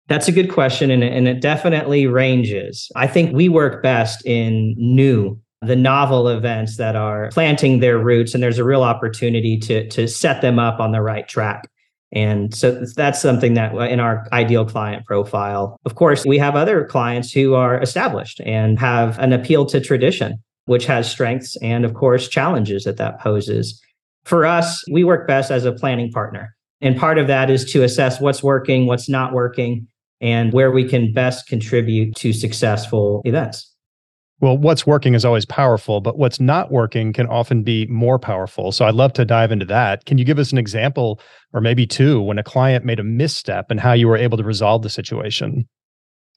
That's 0.06 0.26
a 0.26 0.32
good 0.32 0.50
question, 0.50 0.90
and, 0.90 1.04
and 1.04 1.28
it 1.28 1.42
definitely 1.42 2.06
ranges. 2.06 2.90
I 2.96 3.06
think 3.06 3.34
we 3.34 3.50
work 3.50 3.82
best 3.82 4.24
in 4.24 4.74
new 4.78 5.38
the 5.62 5.76
novel 5.76 6.28
events 6.28 6.76
that 6.76 6.96
are 6.96 7.30
planting 7.30 7.80
their 7.80 7.98
roots 7.98 8.34
and 8.34 8.42
there's 8.42 8.58
a 8.58 8.64
real 8.64 8.82
opportunity 8.82 9.58
to 9.58 9.88
to 9.88 10.06
set 10.06 10.40
them 10.40 10.58
up 10.58 10.80
on 10.80 10.92
the 10.92 11.02
right 11.02 11.28
track 11.28 11.68
and 12.12 12.54
so 12.54 12.84
that's 12.96 13.20
something 13.20 13.54
that 13.54 13.74
uh, 13.74 13.80
in 13.80 14.00
our 14.00 14.26
ideal 14.32 14.64
client 14.64 15.04
profile 15.04 15.76
of 15.84 15.94
course 15.94 16.24
we 16.24 16.38
have 16.38 16.54
other 16.54 16.84
clients 16.84 17.32
who 17.32 17.54
are 17.54 17.80
established 17.82 18.40
and 18.46 18.78
have 18.78 19.18
an 19.18 19.32
appeal 19.32 19.66
to 19.66 19.80
tradition 19.80 20.38
which 20.68 20.84
has 20.84 21.10
strengths 21.10 21.56
and, 21.62 21.86
of 21.86 21.94
course, 21.94 22.28
challenges 22.28 22.84
that 22.84 22.98
that 22.98 23.18
poses. 23.20 23.80
For 24.24 24.44
us, 24.44 24.84
we 24.90 25.02
work 25.02 25.26
best 25.26 25.50
as 25.50 25.64
a 25.64 25.72
planning 25.72 26.12
partner. 26.12 26.54
And 26.82 26.94
part 26.94 27.16
of 27.16 27.26
that 27.26 27.48
is 27.48 27.64
to 27.72 27.82
assess 27.82 28.20
what's 28.20 28.42
working, 28.42 28.86
what's 28.86 29.08
not 29.08 29.32
working, 29.32 29.88
and 30.20 30.52
where 30.52 30.70
we 30.70 30.86
can 30.86 31.12
best 31.14 31.46
contribute 31.46 32.14
to 32.16 32.34
successful 32.34 33.22
events. 33.24 33.67
Well, 34.40 34.56
what's 34.56 34.86
working 34.86 35.14
is 35.14 35.24
always 35.24 35.44
powerful, 35.44 36.00
but 36.00 36.16
what's 36.16 36.38
not 36.38 36.70
working 36.70 37.12
can 37.12 37.26
often 37.26 37.64
be 37.64 37.86
more 37.86 38.18
powerful. 38.20 38.70
So 38.70 38.84
I'd 38.84 38.94
love 38.94 39.12
to 39.14 39.24
dive 39.24 39.50
into 39.50 39.66
that. 39.66 40.04
Can 40.04 40.16
you 40.16 40.24
give 40.24 40.38
us 40.38 40.52
an 40.52 40.58
example 40.58 41.20
or 41.52 41.60
maybe 41.60 41.86
two 41.86 42.20
when 42.20 42.38
a 42.38 42.44
client 42.44 42.84
made 42.84 43.00
a 43.00 43.04
misstep 43.04 43.70
and 43.70 43.80
how 43.80 43.92
you 43.92 44.06
were 44.06 44.16
able 44.16 44.38
to 44.38 44.44
resolve 44.44 44.82
the 44.82 44.90
situation? 44.90 45.66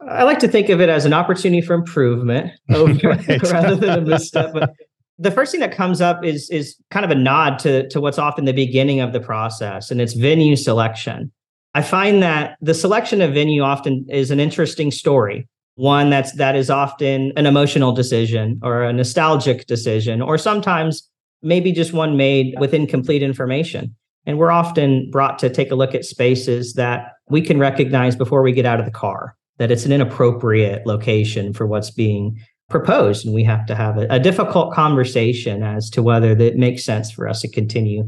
I 0.07 0.23
like 0.23 0.39
to 0.39 0.47
think 0.47 0.69
of 0.69 0.81
it 0.81 0.89
as 0.89 1.05
an 1.05 1.13
opportunity 1.13 1.61
for 1.61 1.75
improvement 1.75 2.51
rather 2.69 3.75
than 3.75 3.99
a 3.99 4.01
misstep. 4.01 4.51
But 4.51 4.73
the 5.19 5.29
first 5.29 5.51
thing 5.51 5.61
that 5.61 5.71
comes 5.71 6.01
up 6.01 6.25
is 6.25 6.49
is 6.49 6.75
kind 6.89 7.05
of 7.05 7.11
a 7.11 7.15
nod 7.15 7.59
to, 7.59 7.87
to 7.89 8.01
what's 8.01 8.17
often 8.17 8.45
the 8.45 8.53
beginning 8.53 8.99
of 8.99 9.13
the 9.13 9.19
process, 9.19 9.91
and 9.91 10.01
it's 10.01 10.13
venue 10.13 10.55
selection. 10.55 11.31
I 11.75 11.83
find 11.83 12.23
that 12.23 12.57
the 12.61 12.73
selection 12.73 13.21
of 13.21 13.33
venue 13.33 13.61
often 13.61 14.07
is 14.09 14.31
an 14.31 14.39
interesting 14.39 14.89
story 14.89 15.47
one 15.75 16.09
that's 16.09 16.33
that 16.33 16.55
is 16.55 16.69
often 16.69 17.31
an 17.35 17.45
emotional 17.45 17.91
decision 17.91 18.59
or 18.61 18.83
a 18.83 18.93
nostalgic 18.93 19.65
decision 19.67 20.21
or 20.21 20.37
sometimes 20.37 21.09
maybe 21.41 21.71
just 21.71 21.93
one 21.93 22.17
made 22.17 22.55
with 22.59 22.73
incomplete 22.73 23.23
information. 23.23 23.95
And 24.25 24.37
we're 24.37 24.51
often 24.51 25.09
brought 25.09 25.39
to 25.39 25.49
take 25.49 25.71
a 25.71 25.75
look 25.75 25.95
at 25.95 26.05
spaces 26.05 26.73
that 26.73 27.13
we 27.29 27.41
can 27.41 27.57
recognize 27.57 28.15
before 28.15 28.43
we 28.43 28.51
get 28.51 28.65
out 28.65 28.79
of 28.79 28.85
the 28.85 28.91
car 28.91 29.35
that 29.57 29.71
it's 29.71 29.85
an 29.85 29.91
inappropriate 29.91 30.85
location 30.85 31.53
for 31.53 31.65
what's 31.65 31.89
being 31.89 32.39
proposed. 32.69 33.25
And 33.25 33.33
we 33.33 33.43
have 33.43 33.65
to 33.65 33.75
have 33.75 33.97
a, 33.97 34.07
a 34.09 34.19
difficult 34.19 34.73
conversation 34.73 35.63
as 35.63 35.89
to 35.91 36.03
whether 36.03 36.31
it 36.31 36.57
makes 36.57 36.83
sense 36.83 37.11
for 37.11 37.27
us 37.27 37.41
to 37.41 37.49
continue 37.49 38.07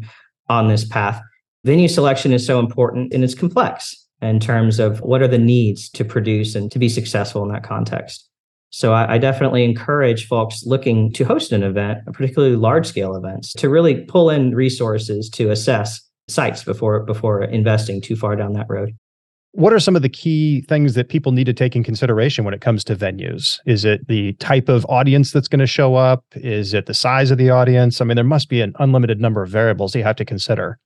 on 0.50 0.67
this 0.67 0.86
path. 0.86 1.22
Venue 1.63 1.88
selection 1.88 2.34
is 2.34 2.46
so 2.46 2.60
important 2.60 3.13
and 3.13 3.24
it's 3.24 3.34
complex 3.34 4.02
in 4.24 4.39
terms 4.39 4.80
of 4.80 5.00
what 5.01 5.22
are 5.22 5.27
the 5.27 5.38
needs 5.38 5.89
to 5.89 6.06
produce 6.06 6.56
and 6.56 6.72
to 6.72 6.80
be 6.80 6.89
successful 6.89 7.44
in 7.44 7.50
that 7.50 7.63
context. 7.63 8.30
So 8.70 8.94
I, 8.94 9.13
I, 9.13 9.18
definitely 9.20 9.63
encourage 9.63 10.27
folks 10.27 10.63
looking 10.65 11.13
to 11.13 11.24
host 11.24 11.51
an 11.51 11.62
event, 11.62 12.00
particularly 12.12 12.56
large 12.56 12.88
scale 12.88 13.15
events, 13.15 13.53
to 13.53 13.70
really 13.70 14.03
pull 14.06 14.32
in 14.32 14.56
resources 14.56 15.30
to 15.32 15.51
assess 15.51 16.01
sites 16.27 16.63
before 16.63 17.01
before 17.01 17.44
investing 17.44 18.01
too 18.01 18.15
far 18.15 18.36
down 18.36 18.53
that 18.53 18.65
road. 18.70 18.96
What 19.51 19.74
are 19.74 19.80
some 19.80 19.96
of 19.96 20.01
the 20.01 20.10
key 20.10 20.62
things 20.62 20.96
that 20.96 21.10
people 21.10 21.32
need 21.32 21.44
to 21.44 21.53
take 21.53 21.75
in 21.75 21.84
consideration 21.84 22.44
when 22.44 22.56
it 22.56 22.62
comes 22.62 22.84
to 22.86 22.96
venues? 22.96 23.60
Is 23.68 23.86
it 23.86 24.08
the 24.08 24.34
type 24.34 24.68
of 24.68 24.84
audience 24.89 25.32
that's 25.32 25.48
going 25.48 25.60
to 25.60 25.68
show 25.68 25.94
up? 25.94 26.25
Is 26.34 26.74
it 26.74 26.88
the 26.88 26.96
size 26.96 27.30
of 27.30 27.38
the 27.38 27.51
audience? 27.51 28.01
I 28.01 28.06
mean, 28.06 28.15
there 28.15 28.24
must 28.24 28.50
be 28.50 28.62
an 28.62 28.74
unlimited 28.80 29.22
number 29.22 29.44
of 29.44 29.50
variables 29.50 29.96
you 29.96 30.01
have 30.01 30.15
to 30.15 30.25
consider 30.25 30.80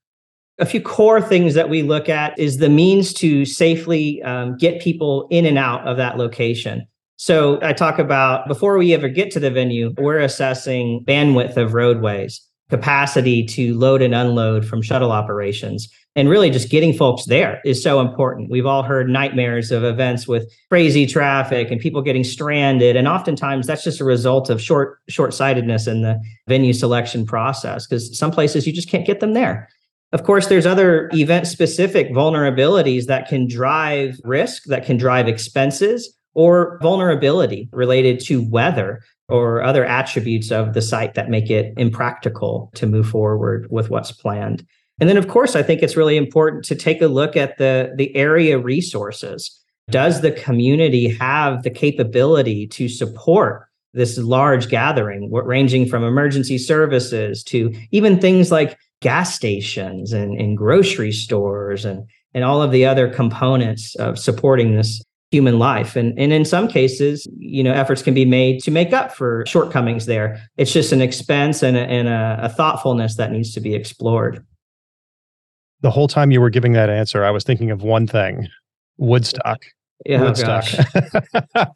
a 0.59 0.65
few 0.65 0.81
core 0.81 1.21
things 1.21 1.53
that 1.53 1.69
we 1.69 1.83
look 1.83 2.09
at 2.09 2.37
is 2.39 2.57
the 2.57 2.69
means 2.69 3.13
to 3.13 3.45
safely 3.45 4.21
um, 4.23 4.57
get 4.57 4.81
people 4.81 5.27
in 5.29 5.45
and 5.45 5.57
out 5.57 5.87
of 5.87 5.97
that 5.97 6.17
location. 6.17 6.85
So 7.17 7.59
I 7.61 7.73
talk 7.73 7.99
about 7.99 8.47
before 8.47 8.77
we 8.77 8.93
ever 8.93 9.09
get 9.09 9.31
to 9.31 9.39
the 9.39 9.51
venue, 9.51 9.93
we're 9.97 10.19
assessing 10.19 11.03
bandwidth 11.05 11.57
of 11.57 11.73
roadways, 11.73 12.41
capacity 12.69 13.43
to 13.45 13.75
load 13.77 14.01
and 14.01 14.13
unload 14.13 14.65
from 14.65 14.81
shuttle 14.81 15.11
operations. 15.11 15.89
And 16.15 16.29
really 16.29 16.49
just 16.49 16.71
getting 16.71 16.93
folks 16.93 17.25
there 17.25 17.61
is 17.63 17.83
so 17.83 18.01
important. 18.01 18.49
We've 18.49 18.65
all 18.65 18.81
heard 18.81 19.07
nightmares 19.07 19.71
of 19.71 19.83
events 19.83 20.27
with 20.27 20.51
crazy 20.69 21.05
traffic 21.05 21.69
and 21.69 21.79
people 21.79 22.01
getting 22.01 22.23
stranded. 22.23 22.95
And 22.95 23.07
oftentimes 23.07 23.67
that's 23.67 23.83
just 23.83 24.01
a 24.01 24.05
result 24.05 24.49
of 24.49 24.59
short 24.59 24.97
short-sightedness 25.09 25.85
in 25.85 26.01
the 26.01 26.19
venue 26.47 26.73
selection 26.73 27.23
process 27.23 27.85
because 27.85 28.17
some 28.17 28.31
places 28.31 28.65
you 28.65 28.73
just 28.73 28.89
can't 28.89 29.05
get 29.05 29.19
them 29.19 29.33
there. 29.33 29.69
Of 30.13 30.23
course, 30.23 30.47
there's 30.47 30.65
other 30.65 31.09
event 31.13 31.47
specific 31.47 32.11
vulnerabilities 32.11 33.05
that 33.05 33.27
can 33.27 33.47
drive 33.47 34.19
risk, 34.23 34.63
that 34.65 34.85
can 34.85 34.97
drive 34.97 35.27
expenses, 35.27 36.15
or 36.33 36.79
vulnerability 36.81 37.67
related 37.71 38.19
to 38.21 38.47
weather 38.49 39.01
or 39.27 39.61
other 39.63 39.83
attributes 39.83 40.51
of 40.51 40.73
the 40.73 40.81
site 40.81 41.15
that 41.15 41.29
make 41.29 41.49
it 41.49 41.73
impractical 41.77 42.71
to 42.75 42.85
move 42.85 43.09
forward 43.09 43.67
with 43.69 43.89
what's 43.89 44.11
planned. 44.11 44.65
And 44.99 45.09
then, 45.09 45.17
of 45.17 45.27
course, 45.27 45.55
I 45.55 45.63
think 45.63 45.81
it's 45.81 45.97
really 45.97 46.15
important 46.15 46.63
to 46.65 46.75
take 46.75 47.01
a 47.01 47.07
look 47.07 47.35
at 47.35 47.57
the, 47.57 47.91
the 47.97 48.15
area 48.15 48.57
resources. 48.57 49.59
Does 49.89 50.21
the 50.21 50.31
community 50.31 51.09
have 51.17 51.63
the 51.63 51.69
capability 51.69 52.67
to 52.67 52.87
support 52.87 53.67
this 53.93 54.17
large 54.17 54.69
gathering, 54.69 55.31
ranging 55.31 55.87
from 55.87 56.03
emergency 56.03 56.57
services 56.57 57.43
to 57.45 57.73
even 57.91 58.19
things 58.19 58.51
like 58.51 58.77
gas 59.01 59.35
stations 59.35 60.13
and, 60.13 60.39
and 60.39 60.57
grocery 60.57 61.11
stores 61.11 61.85
and, 61.85 62.07
and 62.33 62.43
all 62.43 62.61
of 62.61 62.71
the 62.71 62.85
other 62.85 63.09
components 63.09 63.95
of 63.95 64.17
supporting 64.17 64.75
this 64.75 65.01
human 65.31 65.59
life. 65.59 65.95
And, 65.95 66.17
and 66.17 66.31
in 66.31 66.45
some 66.45 66.67
cases, 66.67 67.27
you 67.37 67.63
know, 67.63 67.73
efforts 67.73 68.01
can 68.01 68.13
be 68.13 68.25
made 68.25 68.61
to 68.63 68.71
make 68.71 68.93
up 68.93 69.13
for 69.13 69.43
shortcomings 69.45 70.05
there. 70.05 70.41
It's 70.55 70.71
just 70.71 70.91
an 70.91 71.01
expense 71.01 71.63
and 71.63 71.75
a, 71.75 71.81
and 71.81 72.07
a, 72.07 72.39
a 72.43 72.49
thoughtfulness 72.49 73.17
that 73.17 73.31
needs 73.31 73.53
to 73.53 73.59
be 73.59 73.75
explored. 73.75 74.45
The 75.81 75.91
whole 75.91 76.07
time 76.07 76.31
you 76.31 76.41
were 76.41 76.49
giving 76.49 76.73
that 76.73 76.89
answer, 76.89 77.23
I 77.23 77.31
was 77.31 77.43
thinking 77.43 77.71
of 77.71 77.83
one 77.83 78.07
thing 78.07 78.47
Woodstock. 78.97 79.59
Yeah, 80.05 80.21
oh 80.21 80.25
Woodstock. 80.25 80.65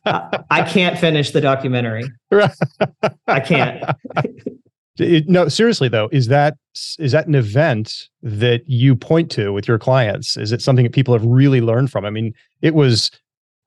I, 0.05 0.39
I 0.49 0.61
can't 0.63 0.97
finish 0.97 1.31
the 1.31 1.41
documentary. 1.41 2.09
I 3.27 3.39
can't. 3.39 3.83
It, 4.99 5.29
no, 5.29 5.47
seriously 5.47 5.87
though, 5.87 6.09
is 6.11 6.27
that 6.27 6.55
is 6.99 7.11
that 7.11 7.27
an 7.27 7.35
event 7.35 8.09
that 8.21 8.61
you 8.67 8.95
point 8.95 9.31
to 9.31 9.51
with 9.53 9.67
your 9.67 9.79
clients? 9.79 10.37
Is 10.37 10.51
it 10.51 10.61
something 10.61 10.83
that 10.83 10.93
people 10.93 11.13
have 11.13 11.25
really 11.25 11.61
learned 11.61 11.91
from? 11.91 12.05
I 12.05 12.09
mean, 12.09 12.33
it 12.61 12.75
was, 12.75 13.09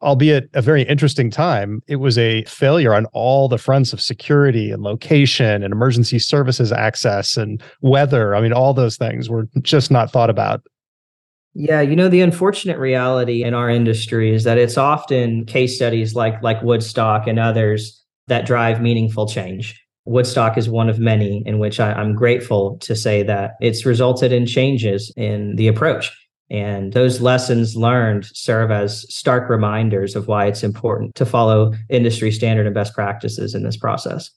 albeit 0.03 0.51
a 0.55 0.61
very 0.61 0.83
interesting 0.83 1.31
time, 1.31 1.83
it 1.87 1.97
was 1.97 2.19
a 2.19 2.45
failure 2.45 2.95
on 2.95 3.07
all 3.07 3.49
the 3.49 3.59
fronts 3.59 3.93
of 3.93 4.01
security 4.01 4.71
and 4.71 4.83
location 4.83 5.63
and 5.63 5.73
emergency 5.73 6.19
services 6.19 6.73
access 6.73 7.37
and 7.37 7.63
weather. 7.81 8.35
I 8.35 8.41
mean, 8.41 8.53
all 8.53 8.75
those 8.75 8.97
things 8.97 9.31
were 9.31 9.49
just 9.63 9.91
not 9.91 10.11
thought 10.11 10.31
about. 10.31 10.63
Yeah, 11.55 11.81
you 11.81 11.95
know 11.95 12.09
the 12.09 12.21
unfortunate 12.21 12.79
reality 12.79 13.45
in 13.45 13.55
our 13.55 13.71
industry 13.71 14.35
is 14.35 14.45
that 14.45 14.59
it's 14.59 14.77
often 14.77 15.47
case 15.47 15.77
studies 15.77 16.15
like 16.15 16.43
like 16.43 16.61
Woodstock 16.63 17.27
and 17.27 17.39
others 17.39 18.03
that 18.27 18.45
drive 18.45 18.81
meaningful 18.83 19.27
change 19.27 19.84
Woodstock 20.07 20.59
is 20.59 20.69
one 20.69 20.89
of 20.89 20.99
many 20.99 21.43
in 21.47 21.59
which 21.59 21.81
I, 21.81 21.99
am 22.01 22.15
grateful 22.15 22.77
to 22.79 22.95
say 22.95 23.23
that 23.23 23.53
it's 23.61 23.87
resulted 23.87 24.33
in 24.33 24.47
changes 24.47 25.13
in 25.17 25.57
the 25.57 25.69
approach. 25.69 26.13
And 26.51 26.93
those 26.93 27.21
lessons 27.21 27.75
learned 27.75 28.27
serve 28.27 28.71
as 28.71 29.07
stark 29.13 29.49
reminders 29.49 30.15
of 30.15 30.29
why 30.29 30.47
it's 30.47 30.63
important 30.63 31.15
to 31.15 31.25
follow 31.25 31.73
industry 31.89 32.31
standard 32.31 32.67
and 32.67 32.75
best 32.75 32.95
practices 32.95 33.55
in 33.55 33.63
this 33.63 33.79
process. 33.79 34.31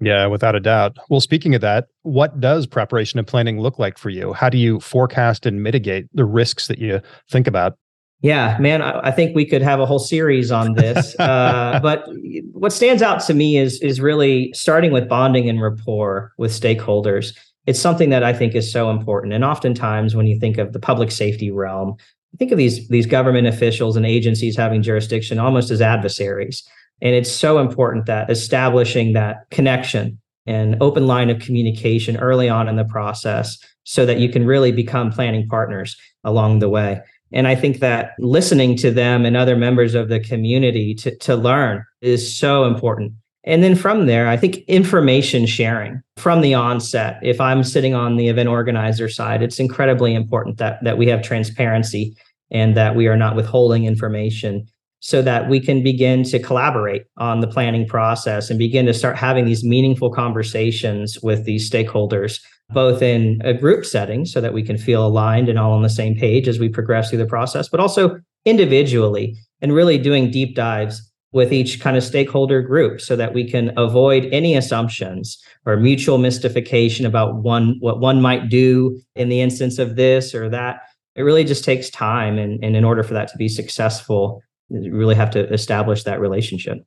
Yeah, 0.00 0.26
without 0.26 0.54
a 0.54 0.60
doubt. 0.60 0.98
Well, 1.08 1.20
speaking 1.20 1.54
of 1.54 1.60
that, 1.62 1.86
what 2.02 2.40
does 2.40 2.66
preparation 2.66 3.18
and 3.18 3.26
planning 3.26 3.60
look 3.60 3.78
like 3.78 3.96
for 3.96 4.10
you? 4.10 4.32
How 4.32 4.50
do 4.50 4.58
you 4.58 4.80
forecast 4.80 5.46
and 5.46 5.62
mitigate 5.62 6.06
the 6.12 6.24
risks 6.24 6.66
that 6.66 6.78
you 6.78 7.00
think 7.30 7.46
about? 7.46 7.78
Yeah, 8.22 8.56
man, 8.58 8.82
I, 8.82 9.08
I, 9.08 9.10
think 9.10 9.36
we 9.36 9.44
could 9.44 9.60
have 9.62 9.78
a 9.78 9.86
whole 9.86 9.98
series 9.98 10.50
on 10.50 10.74
this. 10.74 11.14
Uh, 11.26 11.80
but 11.80 12.06
what 12.52 12.72
stands 12.72 13.02
out 13.02 13.20
to 13.20 13.34
me 13.34 13.56
is 13.56 13.80
is 13.82 14.00
really 14.00 14.52
starting 14.54 14.92
with 14.92 15.08
bonding 15.08 15.48
and 15.48 15.60
rapport 15.60 16.32
with 16.38 16.50
stakeholders. 16.50 17.36
It's 17.66 17.80
something 17.80 18.10
that 18.10 18.22
I 18.22 18.32
think 18.32 18.54
is 18.54 18.70
so 18.70 18.90
important. 18.90 19.32
And 19.32 19.44
oftentimes, 19.44 20.14
when 20.14 20.26
you 20.26 20.38
think 20.38 20.56
of 20.56 20.72
the 20.72 20.78
public 20.78 21.10
safety 21.10 21.50
realm, 21.50 21.96
think 22.38 22.52
of 22.52 22.58
these 22.58 22.88
these 22.88 23.06
government 23.06 23.46
officials 23.46 23.96
and 23.96 24.06
agencies 24.06 24.56
having 24.56 24.82
jurisdiction 24.82 25.38
almost 25.38 25.70
as 25.70 25.80
adversaries. 25.80 26.66
And 27.02 27.14
it's 27.14 27.30
so 27.30 27.58
important 27.58 28.06
that 28.06 28.30
establishing 28.30 29.12
that 29.12 29.50
connection 29.50 30.18
and 30.46 30.76
open 30.80 31.06
line 31.06 31.28
of 31.28 31.40
communication 31.40 32.16
early 32.16 32.48
on 32.48 32.68
in 32.68 32.76
the 32.76 32.84
process 32.84 33.58
so 33.84 34.06
that 34.06 34.18
you 34.18 34.28
can 34.28 34.46
really 34.46 34.72
become 34.72 35.10
planning 35.10 35.48
partners 35.48 35.96
along 36.24 36.60
the 36.60 36.68
way. 36.68 37.00
And 37.32 37.48
I 37.48 37.54
think 37.54 37.80
that 37.80 38.12
listening 38.18 38.76
to 38.78 38.90
them 38.90 39.24
and 39.24 39.36
other 39.36 39.56
members 39.56 39.94
of 39.94 40.08
the 40.08 40.20
community 40.20 40.94
to, 40.96 41.16
to 41.18 41.34
learn 41.34 41.84
is 42.00 42.36
so 42.36 42.64
important. 42.64 43.12
And 43.44 43.62
then 43.62 43.76
from 43.76 44.06
there, 44.06 44.28
I 44.28 44.36
think 44.36 44.58
information 44.66 45.46
sharing 45.46 46.02
from 46.16 46.40
the 46.40 46.54
onset. 46.54 47.18
If 47.22 47.40
I'm 47.40 47.62
sitting 47.62 47.94
on 47.94 48.16
the 48.16 48.28
event 48.28 48.48
organizer 48.48 49.08
side, 49.08 49.42
it's 49.42 49.60
incredibly 49.60 50.14
important 50.14 50.58
that, 50.58 50.82
that 50.82 50.98
we 50.98 51.06
have 51.08 51.22
transparency 51.22 52.16
and 52.50 52.76
that 52.76 52.96
we 52.96 53.06
are 53.06 53.16
not 53.16 53.36
withholding 53.36 53.84
information 53.84 54.66
so 55.00 55.22
that 55.22 55.48
we 55.48 55.60
can 55.60 55.82
begin 55.82 56.24
to 56.24 56.38
collaborate 56.40 57.04
on 57.18 57.40
the 57.40 57.46
planning 57.46 57.86
process 57.86 58.50
and 58.50 58.58
begin 58.58 58.86
to 58.86 58.94
start 58.94 59.16
having 59.16 59.44
these 59.44 59.62
meaningful 59.62 60.10
conversations 60.10 61.20
with 61.22 61.44
these 61.44 61.70
stakeholders 61.70 62.40
both 62.70 63.02
in 63.02 63.40
a 63.44 63.54
group 63.54 63.84
setting 63.84 64.24
so 64.24 64.40
that 64.40 64.52
we 64.52 64.62
can 64.62 64.76
feel 64.76 65.06
aligned 65.06 65.48
and 65.48 65.58
all 65.58 65.72
on 65.72 65.82
the 65.82 65.88
same 65.88 66.16
page 66.16 66.48
as 66.48 66.58
we 66.58 66.68
progress 66.68 67.08
through 67.08 67.18
the 67.18 67.26
process, 67.26 67.68
but 67.68 67.80
also 67.80 68.18
individually 68.44 69.36
and 69.60 69.72
really 69.72 69.98
doing 69.98 70.30
deep 70.30 70.54
dives 70.54 71.12
with 71.32 71.52
each 71.52 71.80
kind 71.80 71.96
of 71.96 72.04
stakeholder 72.04 72.62
group 72.62 73.00
so 73.00 73.14
that 73.14 73.34
we 73.34 73.48
can 73.48 73.72
avoid 73.76 74.26
any 74.32 74.54
assumptions 74.56 75.38
or 75.64 75.76
mutual 75.76 76.18
mystification 76.18 77.04
about 77.04 77.36
one 77.36 77.76
what 77.80 78.00
one 78.00 78.22
might 78.22 78.48
do 78.48 78.98
in 79.14 79.28
the 79.28 79.40
instance 79.40 79.78
of 79.78 79.96
this 79.96 80.34
or 80.34 80.48
that. 80.48 80.80
It 81.14 81.22
really 81.22 81.44
just 81.44 81.64
takes 81.64 81.90
time 81.90 82.38
and, 82.38 82.62
and 82.62 82.76
in 82.76 82.84
order 82.84 83.02
for 83.02 83.14
that 83.14 83.28
to 83.28 83.36
be 83.36 83.48
successful 83.48 84.42
you 84.68 84.94
really 84.94 85.14
have 85.14 85.30
to 85.30 85.52
establish 85.52 86.04
that 86.04 86.20
relationship 86.20 86.78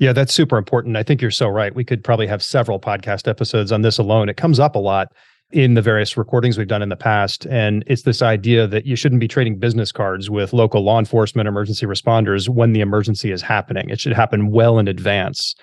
yeah, 0.00 0.14
that's 0.14 0.32
super 0.32 0.56
important. 0.56 0.96
I 0.96 1.02
think 1.02 1.20
you're 1.20 1.30
so 1.30 1.46
right. 1.46 1.74
We 1.74 1.84
could 1.84 2.02
probably 2.02 2.26
have 2.26 2.42
several 2.42 2.80
podcast 2.80 3.28
episodes 3.28 3.70
on 3.70 3.82
this 3.82 3.98
alone. 3.98 4.30
It 4.30 4.38
comes 4.38 4.58
up 4.58 4.74
a 4.74 4.78
lot 4.78 5.08
in 5.52 5.74
the 5.74 5.82
various 5.82 6.16
recordings 6.16 6.56
we've 6.56 6.68
done 6.68 6.80
in 6.80 6.88
the 6.88 6.96
past. 6.96 7.46
And 7.46 7.84
it's 7.86 8.02
this 8.02 8.22
idea 8.22 8.66
that 8.66 8.86
you 8.86 8.96
shouldn't 8.96 9.20
be 9.20 9.28
trading 9.28 9.58
business 9.58 9.92
cards 9.92 10.30
with 10.30 10.54
local 10.54 10.82
law 10.82 10.98
enforcement, 10.98 11.48
emergency 11.48 11.84
responders 11.84 12.48
when 12.48 12.72
the 12.72 12.80
emergency 12.80 13.30
is 13.30 13.42
happening. 13.42 13.90
It 13.90 14.00
should 14.00 14.14
happen 14.14 14.50
well 14.50 14.78
in 14.78 14.88
advance. 14.88 15.54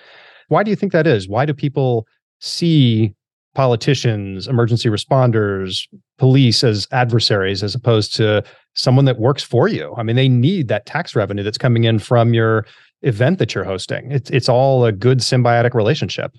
Why 0.50 0.62
do 0.62 0.70
you 0.70 0.76
think 0.76 0.92
that 0.92 1.08
is? 1.08 1.28
Why 1.28 1.46
do 1.46 1.54
people 1.54 2.06
see 2.40 3.16
politicians, 3.56 4.48
emergency 4.48 4.88
responders, 4.88 5.88
police 6.20 6.64
as 6.64 6.88
adversaries 6.92 7.64
as 7.64 7.74
opposed 7.74 8.14
to 8.18 8.44
someone 8.76 9.06
that 9.06 9.20
works 9.20 9.42
for 9.42 9.68
you? 9.68 9.96
I 9.98 10.04
mean, 10.04 10.16
they 10.16 10.30
need 10.30 10.68
that 10.68 10.86
tax 10.86 11.16
revenue 11.16 11.42
that's 11.42 11.58
coming 11.58 11.86
in 11.86 11.98
from 11.98 12.36
your 12.36 12.68
event 13.02 13.40
that 13.40 13.54
you're 13.54 13.64
hosting. 13.64 14.12
It's 14.12 14.30
it's 14.30 14.50
all 14.50 14.86
a 14.86 14.92
good 14.92 15.20
symbiotic 15.20 15.74
relationship. 15.74 16.36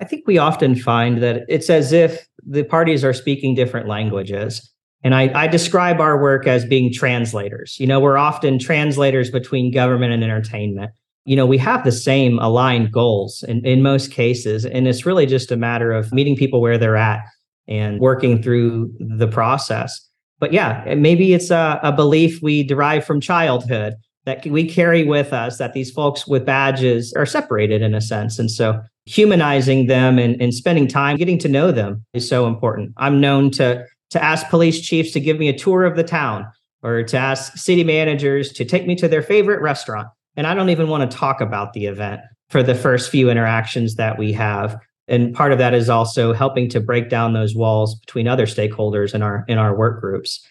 I 0.00 0.04
think 0.04 0.26
we 0.26 0.38
often 0.38 0.74
find 0.74 1.22
that 1.22 1.42
it's 1.48 1.70
as 1.70 1.92
if 1.92 2.26
the 2.44 2.64
parties 2.64 3.04
are 3.04 3.12
speaking 3.12 3.54
different 3.54 3.86
languages. 3.86 4.68
And 5.04 5.14
I, 5.14 5.30
I, 5.34 5.46
describe 5.48 6.00
our 6.00 6.20
work 6.20 6.46
as 6.46 6.64
being 6.64 6.92
translators. 6.92 7.76
You 7.78 7.86
know, 7.86 8.00
we're 8.00 8.16
often 8.16 8.58
translators 8.58 9.30
between 9.30 9.72
government 9.72 10.12
and 10.12 10.22
entertainment. 10.22 10.90
You 11.24 11.36
know, 11.36 11.46
we 11.46 11.58
have 11.58 11.84
the 11.84 11.92
same 11.92 12.38
aligned 12.40 12.92
goals 12.92 13.44
in, 13.46 13.64
in 13.64 13.82
most 13.82 14.10
cases. 14.10 14.64
And 14.64 14.88
it's 14.88 15.06
really 15.06 15.26
just 15.26 15.52
a 15.52 15.56
matter 15.56 15.92
of 15.92 16.12
meeting 16.12 16.36
people 16.36 16.60
where 16.60 16.78
they're 16.78 16.96
at 16.96 17.20
and 17.68 18.00
working 18.00 18.42
through 18.42 18.92
the 18.98 19.28
process. 19.28 20.00
But 20.38 20.52
yeah, 20.52 20.94
maybe 20.96 21.32
it's 21.32 21.50
a, 21.50 21.78
a 21.82 21.92
belief 21.92 22.40
we 22.42 22.64
derive 22.64 23.04
from 23.04 23.20
childhood 23.20 23.94
that 24.24 24.46
we 24.46 24.68
carry 24.68 25.04
with 25.04 25.32
us 25.32 25.58
that 25.58 25.72
these 25.72 25.90
folks 25.90 26.26
with 26.26 26.46
badges 26.46 27.12
are 27.14 27.26
separated 27.26 27.82
in 27.82 27.94
a 27.94 28.00
sense. 28.00 28.38
And 28.38 28.50
so 28.50 28.80
humanizing 29.06 29.86
them 29.86 30.18
and, 30.18 30.40
and 30.40 30.54
spending 30.54 30.86
time 30.86 31.16
getting 31.16 31.38
to 31.38 31.48
know 31.48 31.72
them 31.72 32.04
is 32.14 32.28
so 32.28 32.46
important. 32.46 32.92
I'm 32.96 33.20
known 33.20 33.50
to 33.52 33.84
to 34.10 34.22
ask 34.22 34.48
police 34.48 34.80
chiefs 34.80 35.10
to 35.12 35.20
give 35.20 35.38
me 35.38 35.48
a 35.48 35.58
tour 35.58 35.84
of 35.84 35.96
the 35.96 36.04
town 36.04 36.46
or 36.82 37.02
to 37.02 37.16
ask 37.16 37.56
city 37.56 37.82
managers 37.82 38.52
to 38.52 38.64
take 38.64 38.86
me 38.86 38.94
to 38.96 39.08
their 39.08 39.22
favorite 39.22 39.62
restaurant. 39.62 40.06
And 40.36 40.46
I 40.46 40.54
don't 40.54 40.68
even 40.68 40.88
want 40.88 41.10
to 41.10 41.16
talk 41.16 41.40
about 41.40 41.72
the 41.72 41.86
event 41.86 42.20
for 42.50 42.62
the 42.62 42.74
first 42.74 43.10
few 43.10 43.30
interactions 43.30 43.94
that 43.94 44.18
we 44.18 44.32
have. 44.32 44.78
And 45.08 45.34
part 45.34 45.52
of 45.52 45.58
that 45.58 45.72
is 45.72 45.88
also 45.88 46.34
helping 46.34 46.68
to 46.70 46.80
break 46.80 47.08
down 47.08 47.32
those 47.32 47.54
walls 47.54 47.98
between 48.00 48.28
other 48.28 48.46
stakeholders 48.46 49.14
in 49.14 49.22
our 49.22 49.44
in 49.48 49.58
our 49.58 49.74
work 49.74 50.00
groups. 50.00 50.46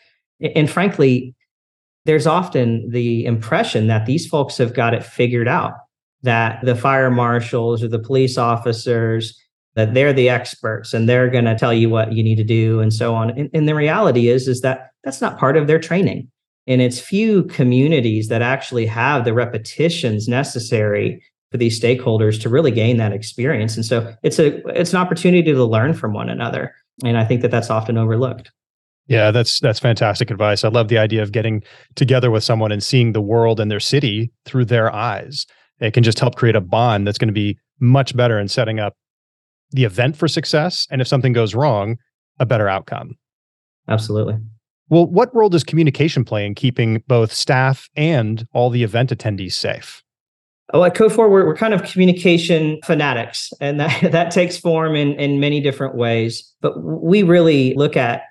And 0.56 0.70
frankly, 0.70 1.36
there's 2.06 2.28
often 2.28 2.90
the 2.90 3.26
impression 3.26 3.88
that 3.88 4.06
these 4.06 4.28
folks 4.28 4.58
have 4.58 4.74
got 4.74 4.94
it 4.94 5.04
figured 5.04 5.48
out 5.48 5.74
that 6.24 6.64
the 6.64 6.76
fire 6.76 7.12
marshals 7.12 7.84
or 7.84 7.88
the 7.88 8.00
police 8.00 8.38
officers 8.38 9.38
that 9.76 9.94
they're 9.94 10.14
the 10.14 10.30
experts 10.30 10.94
and 10.94 11.08
they're 11.08 11.30
going 11.30 11.46
to 11.46 11.56
tell 11.56 11.74
you 11.74 11.90
what 11.90 12.14
you 12.14 12.24
need 12.24 12.36
to 12.36 12.44
do 12.44 12.80
and 12.82 12.94
so 12.94 13.16
on. 13.16 13.30
And, 13.32 13.50
and 13.54 13.68
the 13.68 13.76
reality 13.76 14.28
is 14.28 14.48
is 14.48 14.62
that 14.62 14.92
that's 15.04 15.22
not 15.22 15.40
part 15.40 15.58
of 15.58 15.68
their 15.68 15.80
training. 15.80 16.30
And 16.68 16.82
it's 16.82 17.00
few 17.00 17.44
communities 17.46 18.28
that 18.28 18.42
actually 18.42 18.86
have 18.86 19.26
the 19.26 19.34
repetitions 19.34 20.28
necessary 20.28 21.24
for 21.52 21.58
these 21.58 21.80
stakeholders 21.80 22.40
to 22.42 22.50
really 22.50 22.72
gain 22.72 22.98
that 22.98 23.14
experience. 23.14 23.76
And 23.76 23.86
so 23.86 24.14
it's 24.24 24.40
a 24.40 24.66
it's 24.78 24.94
an 24.94 25.00
opportunity 25.00 25.52
to 25.52 25.66
learn 25.66 25.94
from 25.94 26.14
one 26.14 26.30
another. 26.30 26.76
And 27.04 27.18
i 27.18 27.26
think 27.26 27.42
that 27.42 27.52
that's 27.52 27.70
often 27.70 27.98
overlooked 27.98 28.52
yeah, 29.08 29.32
that's 29.32 29.60
that's 29.60 29.80
fantastic 29.80 30.32
advice. 30.32 30.64
I 30.64 30.70
love 30.70 30.88
the 30.88 30.98
idea 30.98 31.22
of 31.22 31.32
getting 31.32 31.64
together 31.96 32.32
with 32.32 32.44
someone 32.44 32.72
and 32.72 32.84
seeing 32.84 33.12
the 33.12 33.22
world 33.22 33.60
and 33.60 33.70
their 33.70 33.80
city 33.80 34.32
through 34.46 34.66
their 34.66 34.94
eyes. 34.94 35.46
It 35.80 35.94
can 35.94 36.04
just 36.04 36.20
help 36.20 36.36
create 36.36 36.56
a 36.56 36.62
bond 36.62 37.08
that's 37.08 37.18
going 37.18 37.28
to 37.28 37.34
be 37.34 37.58
much 37.80 38.16
better 38.16 38.40
in 38.40 38.48
setting 38.48 38.80
up 38.80 38.96
the 39.72 39.84
event 39.84 40.16
for 40.16 40.28
success 40.28 40.88
and 40.92 41.02
if 41.02 41.08
something 41.08 41.34
goes 41.34 41.56
wrong, 41.56 41.98
a 42.40 42.46
better 42.46 42.70
outcome. 42.70 43.18
Absolutely. 43.88 44.38
Well, 44.90 45.08
what 45.08 45.34
role 45.34 45.50
does 45.50 45.64
communication 45.64 46.26
play 46.26 46.46
in 46.46 46.54
keeping 46.54 47.02
both 47.08 47.32
staff 47.32 47.90
and 47.96 48.46
all 48.54 48.70
the 48.70 48.84
event 48.84 49.10
attendees 49.10 49.54
safe? 49.54 50.04
Oh, 50.74 50.84
at 50.84 50.98
4, 50.98 51.10
we're, 51.30 51.46
we're 51.46 51.56
kind 51.56 51.74
of 51.74 51.84
communication 51.84 52.80
fanatics, 52.86 53.52
and 53.60 53.80
that, 53.80 54.12
that 54.12 54.32
takes 54.32 54.58
form 54.58 54.96
in, 54.96 55.14
in 55.14 55.40
many 55.40 55.62
different 55.62 55.96
ways. 55.96 56.54
But 56.62 56.82
we 56.82 57.24
really 57.24 57.74
look 57.76 57.98
at 57.98 58.24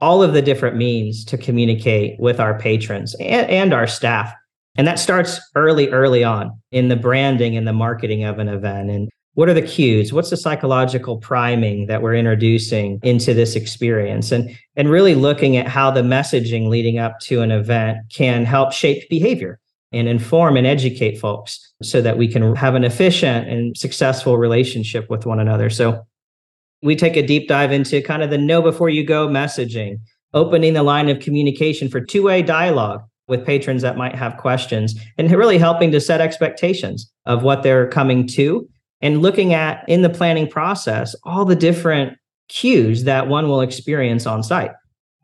all 0.00 0.22
of 0.22 0.32
the 0.32 0.42
different 0.42 0.76
means 0.76 1.24
to 1.24 1.38
communicate 1.38 2.18
with 2.20 2.40
our 2.40 2.58
patrons 2.58 3.14
and, 3.20 3.48
and 3.48 3.72
our 3.72 3.86
staff. 3.86 4.32
And 4.76 4.86
that 4.86 4.98
starts 4.98 5.40
early, 5.54 5.88
early 5.88 6.22
on 6.22 6.60
in 6.70 6.88
the 6.88 6.96
branding 6.96 7.56
and 7.56 7.66
the 7.66 7.72
marketing 7.72 8.24
of 8.24 8.38
an 8.38 8.48
event. 8.48 8.90
And 8.90 9.08
what 9.34 9.48
are 9.48 9.54
the 9.54 9.62
cues? 9.62 10.12
What's 10.12 10.30
the 10.30 10.36
psychological 10.36 11.18
priming 11.18 11.86
that 11.86 12.02
we're 12.02 12.14
introducing 12.14 13.00
into 13.02 13.32
this 13.34 13.54
experience? 13.56 14.32
And, 14.32 14.56
and 14.76 14.90
really 14.90 15.14
looking 15.14 15.56
at 15.56 15.68
how 15.68 15.90
the 15.90 16.02
messaging 16.02 16.68
leading 16.68 16.98
up 16.98 17.20
to 17.20 17.42
an 17.42 17.50
event 17.50 17.98
can 18.10 18.44
help 18.44 18.72
shape 18.72 19.08
behavior 19.08 19.58
and 19.92 20.08
inform 20.08 20.56
and 20.56 20.66
educate 20.66 21.18
folks 21.18 21.72
so 21.82 22.02
that 22.02 22.18
we 22.18 22.28
can 22.28 22.54
have 22.56 22.74
an 22.74 22.84
efficient 22.84 23.48
and 23.48 23.76
successful 23.76 24.36
relationship 24.36 25.08
with 25.08 25.26
one 25.26 25.40
another. 25.40 25.70
So 25.70 26.06
we 26.86 26.96
take 26.96 27.16
a 27.16 27.26
deep 27.26 27.48
dive 27.48 27.72
into 27.72 28.00
kind 28.00 28.22
of 28.22 28.30
the 28.30 28.38
know 28.38 28.62
before 28.62 28.88
you 28.88 29.04
go 29.04 29.28
messaging, 29.28 29.98
opening 30.32 30.72
the 30.72 30.82
line 30.82 31.08
of 31.08 31.20
communication 31.20 31.88
for 31.88 32.00
two 32.00 32.22
way 32.22 32.42
dialogue 32.42 33.02
with 33.28 33.44
patrons 33.44 33.82
that 33.82 33.96
might 33.96 34.14
have 34.14 34.36
questions, 34.36 34.94
and 35.18 35.30
really 35.30 35.58
helping 35.58 35.90
to 35.90 36.00
set 36.00 36.20
expectations 36.20 37.12
of 37.26 37.42
what 37.42 37.62
they're 37.62 37.88
coming 37.88 38.26
to 38.26 38.68
and 39.00 39.20
looking 39.20 39.52
at 39.52 39.84
in 39.88 40.02
the 40.02 40.08
planning 40.08 40.48
process 40.48 41.14
all 41.24 41.44
the 41.44 41.56
different 41.56 42.16
cues 42.48 43.04
that 43.04 43.26
one 43.26 43.48
will 43.48 43.60
experience 43.60 44.26
on 44.26 44.42
site. 44.42 44.70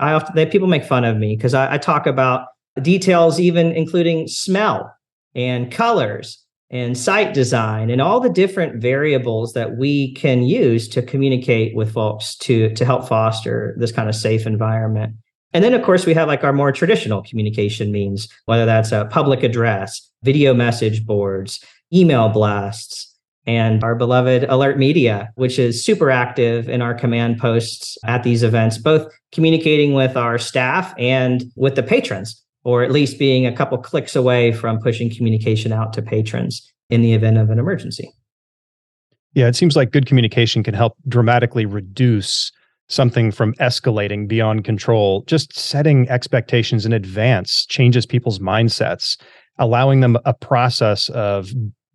I 0.01 0.13
often 0.13 0.35
they, 0.35 0.47
people 0.47 0.67
make 0.67 0.85
fun 0.85 1.05
of 1.05 1.17
me 1.17 1.37
because 1.37 1.55
I, 1.55 1.75
I 1.75 1.79
talk 1.79 2.07
about 2.07 2.49
details, 2.83 3.39
even 3.39 3.71
including 3.73 4.27
smell 4.27 4.93
and 5.35 5.71
colors 5.71 6.42
and 6.73 6.97
site 6.97 7.35
design 7.35 7.91
and 7.91 8.01
all 8.01 8.19
the 8.19 8.31
different 8.31 8.81
variables 8.81 9.53
that 9.53 9.77
we 9.77 10.15
can 10.15 10.43
use 10.43 10.89
to 10.89 11.03
communicate 11.03 11.77
with 11.77 11.93
folks 11.93 12.35
to 12.37 12.75
to 12.75 12.85
help 12.85 13.07
foster 13.07 13.75
this 13.79 13.93
kind 13.93 14.09
of 14.09 14.15
safe 14.15 14.47
environment. 14.47 15.15
And 15.53 15.63
then 15.63 15.75
of 15.75 15.83
course 15.83 16.07
we 16.07 16.15
have 16.15 16.29
like 16.29 16.43
our 16.43 16.53
more 16.53 16.73
traditional 16.73 17.23
communication 17.23 17.93
means 17.93 18.27
whether 18.47 18.65
that's 18.65 18.91
a 18.91 19.05
public 19.11 19.43
address 19.43 20.11
video 20.23 20.55
message 20.55 21.05
boards 21.05 21.63
email 21.93 22.31
blasts 22.31 23.11
and 23.45 23.85
our 23.85 23.95
beloved 23.95 24.45
AlertMedia 24.45 25.29
which 25.35 25.59
is 25.59 25.85
super 25.85 26.11
active 26.11 26.71
in 26.71 26.81
our 26.81 26.95
command 26.95 27.39
posts 27.39 27.99
at 28.07 28.23
these 28.23 28.43
events 28.43 28.79
both 28.79 29.13
communicating 29.31 29.93
with 29.93 30.17
our 30.17 30.39
staff 30.39 30.95
and 30.97 31.45
with 31.55 31.75
the 31.75 31.83
patrons 31.83 32.43
or 32.65 32.83
at 32.83 32.93
least 32.93 33.19
being 33.19 33.47
a 33.47 33.53
couple 33.53 33.79
clicks 33.79 34.15
away 34.15 34.53
from 34.53 34.79
pushing 34.79 35.11
communication 35.11 35.73
out 35.73 35.93
to 35.93 36.03
patrons 36.03 36.73
in 36.91 37.03
the 37.03 37.15
event 37.15 37.39
of 37.39 37.51
an 37.51 37.59
emergency. 37.59 38.13
Yeah, 39.35 39.49
it 39.49 39.57
seems 39.57 39.77
like 39.77 39.93
good 39.93 40.07
communication 40.07 40.63
can 40.63 40.75
help 40.75 40.97
dramatically 41.09 41.65
reduce 41.67 42.53
something 42.89 43.31
from 43.33 43.55
escalating 43.55 44.29
beyond 44.29 44.65
control. 44.65 45.23
Just 45.27 45.59
setting 45.59 46.09
expectations 46.11 46.85
in 46.85 46.93
advance 46.93 47.65
changes 47.67 48.05
people's 48.05 48.39
mindsets, 48.39 49.19
allowing 49.59 50.01
them 50.01 50.19
a 50.25 50.35
process 50.35 51.09
of 51.11 51.51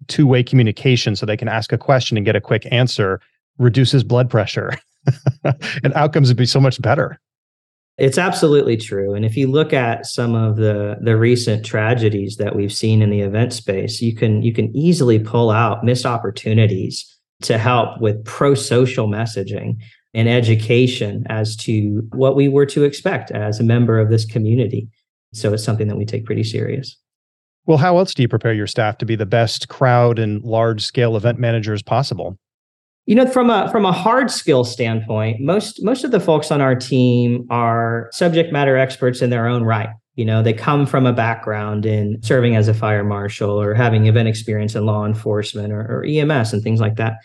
two 0.08 0.26
way 0.26 0.42
communication 0.42 1.16
so 1.16 1.26
they 1.26 1.38
can 1.38 1.48
ask 1.48 1.72
a 1.72 1.78
question 1.78 2.18
and 2.18 2.26
get 2.26 2.36
a 2.36 2.42
quick 2.42 2.68
answer 2.72 3.20
reduces 3.58 4.04
blood 4.04 4.30
pressure 4.30 4.74
and 5.84 5.94
outcomes 5.94 6.30
would 6.30 6.38
be 6.38 6.46
so 6.46 6.60
much 6.60 6.82
better. 6.82 7.20
It's 7.98 8.20
absolutely 8.20 8.78
true. 8.78 9.16
And 9.16 9.26
if 9.26 9.36
you 9.36 9.48
look 9.48 9.74
at 9.74 10.06
some 10.06 10.36
of 10.36 10.58
the 10.58 10.98
the 11.02 11.18
recent 11.18 11.66
tragedies 11.66 12.38
that 12.38 12.56
we've 12.56 12.74
seen 12.74 13.02
in 13.02 13.10
the 13.10 13.22
event 13.22 13.54
space, 13.54 14.02
you 14.02 14.16
can 14.16 14.44
you 14.44 14.54
can 14.54 14.76
easily 14.76 15.18
pull 15.18 15.50
out 15.50 15.84
missed 15.84 16.06
opportunities 16.06 17.06
to 17.42 17.58
help 17.58 18.00
with 18.00 18.24
pro-social 18.24 19.08
messaging 19.08 19.78
and 20.14 20.30
education 20.30 21.26
as 21.30 21.56
to 21.56 22.08
what 22.12 22.36
we 22.36 22.48
were 22.48 22.66
to 22.66 22.84
expect 22.84 23.32
as 23.32 23.60
a 23.60 23.64
member 23.64 24.00
of 24.00 24.10
this 24.10 24.26
community. 24.26 24.90
So 25.34 25.54
it's 25.54 25.64
something 25.64 25.88
that 25.88 25.98
we 25.98 26.06
take 26.06 26.26
pretty 26.26 26.44
serious. 26.44 26.98
Well, 27.66 27.78
how 27.78 27.98
else 27.98 28.14
do 28.14 28.22
you 28.22 28.28
prepare 28.28 28.54
your 28.54 28.66
staff 28.66 28.98
to 29.00 29.06
be 29.06 29.16
the 29.16 29.26
best 29.26 29.68
crowd 29.68 30.20
and 30.20 30.42
large 30.44 30.86
scale 30.86 31.18
event 31.18 31.38
managers 31.38 31.84
possible? 31.84 32.38
You 33.08 33.16
know, 33.16 33.26
from 33.26 33.50
a 33.50 33.72
from 33.72 33.86
a 33.86 33.92
hard 33.94 34.30
skill 34.30 34.66
standpoint, 34.66 35.40
most 35.40 35.82
most 35.82 36.04
of 36.04 36.12
the 36.12 36.20
folks 36.20 36.52
on 36.52 36.60
our 36.60 36.76
team 36.76 37.48
are 37.50 38.10
subject 38.12 38.52
matter 38.52 38.76
experts 38.76 39.22
in 39.22 39.30
their 39.30 39.48
own 39.48 39.64
right. 39.64 39.88
You 40.16 40.26
know, 40.26 40.44
they 40.44 40.52
come 40.52 40.86
from 40.86 41.06
a 41.06 41.14
background 41.14 41.86
in 41.86 42.22
serving 42.22 42.58
as 42.58 42.68
a 42.68 42.74
fire 42.74 43.06
marshal 43.06 43.62
or 43.62 43.74
having 43.74 44.08
event 44.08 44.28
experience 44.28 44.76
in 44.76 44.86
law 44.86 45.06
enforcement 45.06 45.72
or, 45.72 45.80
or 45.80 46.04
EMS 46.06 46.52
and 46.52 46.62
things 46.62 46.82
like 46.82 46.98
that. 46.98 47.20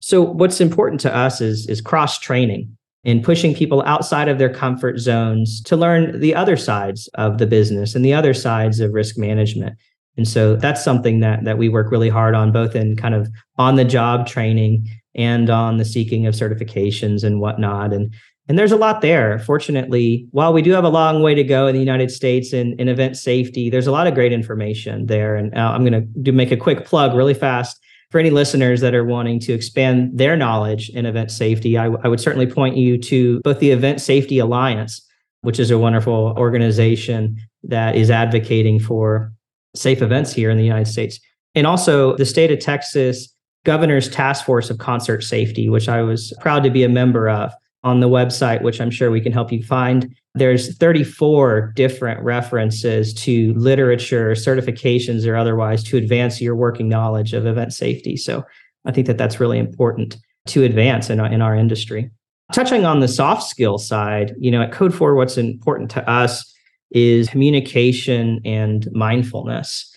So 0.00 0.20
what's 0.20 0.60
important 0.60 1.00
to 1.00 1.16
us 1.16 1.40
is 1.40 1.66
is 1.66 1.80
cross 1.80 2.18
training 2.18 2.76
and 3.04 3.24
pushing 3.24 3.54
people 3.54 3.82
outside 3.86 4.28
of 4.28 4.36
their 4.38 4.52
comfort 4.52 4.98
zones 4.98 5.62
to 5.62 5.76
learn 5.78 6.20
the 6.20 6.34
other 6.34 6.58
sides 6.58 7.08
of 7.14 7.38
the 7.38 7.46
business 7.46 7.94
and 7.94 8.04
the 8.04 8.12
other 8.12 8.34
sides 8.34 8.80
of 8.80 8.92
risk 8.92 9.16
management. 9.16 9.78
And 10.16 10.28
so 10.28 10.56
that's 10.56 10.84
something 10.84 11.20
that 11.20 11.44
that 11.44 11.58
we 11.58 11.68
work 11.68 11.90
really 11.90 12.08
hard 12.08 12.34
on, 12.34 12.52
both 12.52 12.76
in 12.76 12.96
kind 12.96 13.14
of 13.14 13.28
on 13.56 13.76
the 13.76 13.84
job 13.84 14.26
training 14.26 14.88
and 15.14 15.50
on 15.50 15.76
the 15.76 15.84
seeking 15.84 16.26
of 16.26 16.34
certifications 16.34 17.24
and 17.24 17.40
whatnot. 17.40 17.92
And 17.92 18.14
and 18.48 18.58
there's 18.58 18.72
a 18.72 18.76
lot 18.76 19.00
there. 19.00 19.38
Fortunately, 19.38 20.26
while 20.32 20.52
we 20.52 20.62
do 20.62 20.72
have 20.72 20.84
a 20.84 20.88
long 20.88 21.22
way 21.22 21.34
to 21.34 21.44
go 21.44 21.68
in 21.68 21.74
the 21.74 21.80
United 21.80 22.10
States 22.10 22.52
in, 22.52 22.78
in 22.78 22.88
event 22.88 23.16
safety, 23.16 23.70
there's 23.70 23.86
a 23.86 23.92
lot 23.92 24.06
of 24.06 24.14
great 24.14 24.32
information 24.32 25.06
there. 25.06 25.36
And 25.36 25.56
uh, 25.56 25.70
I'm 25.70 25.84
going 25.84 25.92
to 25.92 26.20
do 26.20 26.32
make 26.32 26.50
a 26.50 26.56
quick 26.56 26.84
plug 26.84 27.14
really 27.14 27.34
fast 27.34 27.80
for 28.10 28.18
any 28.18 28.30
listeners 28.30 28.80
that 28.82 28.94
are 28.94 29.04
wanting 29.04 29.40
to 29.40 29.54
expand 29.54 30.18
their 30.18 30.36
knowledge 30.36 30.90
in 30.90 31.06
event 31.06 31.30
safety. 31.30 31.78
I, 31.78 31.86
I 31.86 32.08
would 32.08 32.20
certainly 32.20 32.46
point 32.46 32.76
you 32.76 32.98
to 32.98 33.40
both 33.40 33.58
the 33.58 33.70
Event 33.70 34.02
Safety 34.02 34.38
Alliance, 34.38 35.00
which 35.40 35.58
is 35.58 35.70
a 35.70 35.78
wonderful 35.78 36.34
organization 36.36 37.38
that 37.62 37.94
is 37.96 38.10
advocating 38.10 38.80
for 38.80 39.32
safe 39.74 40.02
events 40.02 40.32
here 40.32 40.50
in 40.50 40.58
the 40.58 40.64
United 40.64 40.90
States. 40.90 41.18
And 41.54 41.66
also 41.66 42.16
the 42.16 42.26
state 42.26 42.50
of 42.50 42.58
Texas 42.60 43.34
Governor's 43.64 44.08
Task 44.08 44.44
Force 44.44 44.70
of 44.70 44.78
Concert 44.78 45.22
Safety, 45.22 45.68
which 45.68 45.88
I 45.88 46.02
was 46.02 46.32
proud 46.40 46.64
to 46.64 46.70
be 46.70 46.82
a 46.82 46.88
member 46.88 47.28
of 47.28 47.52
on 47.84 48.00
the 48.00 48.08
website, 48.08 48.62
which 48.62 48.80
I'm 48.80 48.90
sure 48.90 49.10
we 49.10 49.20
can 49.20 49.32
help 49.32 49.52
you 49.52 49.62
find. 49.62 50.14
There's 50.34 50.76
34 50.76 51.72
different 51.74 52.22
references 52.22 53.12
to 53.14 53.52
literature, 53.54 54.32
certifications, 54.32 55.26
or 55.26 55.36
otherwise 55.36 55.82
to 55.84 55.96
advance 55.96 56.40
your 56.40 56.54
working 56.54 56.88
knowledge 56.88 57.34
of 57.34 57.46
event 57.46 57.72
safety. 57.72 58.16
So 58.16 58.44
I 58.84 58.92
think 58.92 59.06
that 59.08 59.18
that's 59.18 59.40
really 59.40 59.58
important 59.58 60.16
to 60.46 60.64
advance 60.64 61.10
in 61.10 61.20
our, 61.20 61.32
in 61.32 61.42
our 61.42 61.54
industry. 61.54 62.10
Touching 62.52 62.84
on 62.84 63.00
the 63.00 63.08
soft 63.08 63.44
skill 63.44 63.78
side, 63.78 64.34
you 64.38 64.50
know, 64.50 64.62
at 64.62 64.72
Code 64.72 64.94
4, 64.94 65.14
what's 65.14 65.38
important 65.38 65.90
to 65.92 66.08
us 66.08 66.51
is 66.92 67.28
communication 67.28 68.40
and 68.44 68.88
mindfulness. 68.92 69.88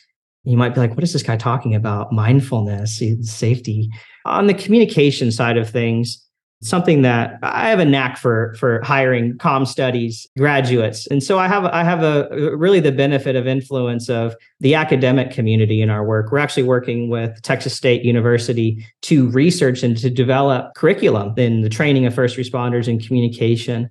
You 0.43 0.57
might 0.57 0.73
be 0.75 0.79
like, 0.79 0.91
what 0.91 1.03
is 1.03 1.13
this 1.13 1.23
guy 1.23 1.37
talking 1.37 1.73
about? 1.73 2.11
Mindfulness, 2.11 3.01
safety. 3.21 3.89
On 4.25 4.47
the 4.47 4.53
communication 4.53 5.31
side 5.31 5.57
of 5.57 5.69
things, 5.69 6.25
something 6.61 7.01
that 7.03 7.37
I 7.43 7.69
have 7.69 7.79
a 7.79 7.85
knack 7.85 8.17
for 8.17 8.55
for 8.57 8.81
hiring 8.83 9.37
com 9.37 9.65
studies 9.65 10.27
graduates. 10.37 11.07
And 11.07 11.21
so 11.21 11.37
I 11.37 11.47
have 11.47 11.65
I 11.65 11.83
have 11.83 12.03
a 12.03 12.55
really 12.55 12.79
the 12.79 12.91
benefit 12.91 13.35
of 13.35 13.47
influence 13.47 14.09
of 14.09 14.35
the 14.59 14.75
academic 14.75 15.31
community 15.31 15.81
in 15.81 15.89
our 15.89 16.03
work. 16.03 16.31
We're 16.31 16.39
actually 16.39 16.63
working 16.63 17.09
with 17.09 17.41
Texas 17.41 17.75
State 17.75 18.03
University 18.03 18.85
to 19.03 19.29
research 19.29 19.83
and 19.83 19.97
to 19.97 20.09
develop 20.09 20.73
curriculum 20.75 21.33
in 21.37 21.61
the 21.61 21.69
training 21.69 22.05
of 22.05 22.15
first 22.15 22.37
responders 22.37 22.87
in 22.87 22.99
communication. 22.99 23.89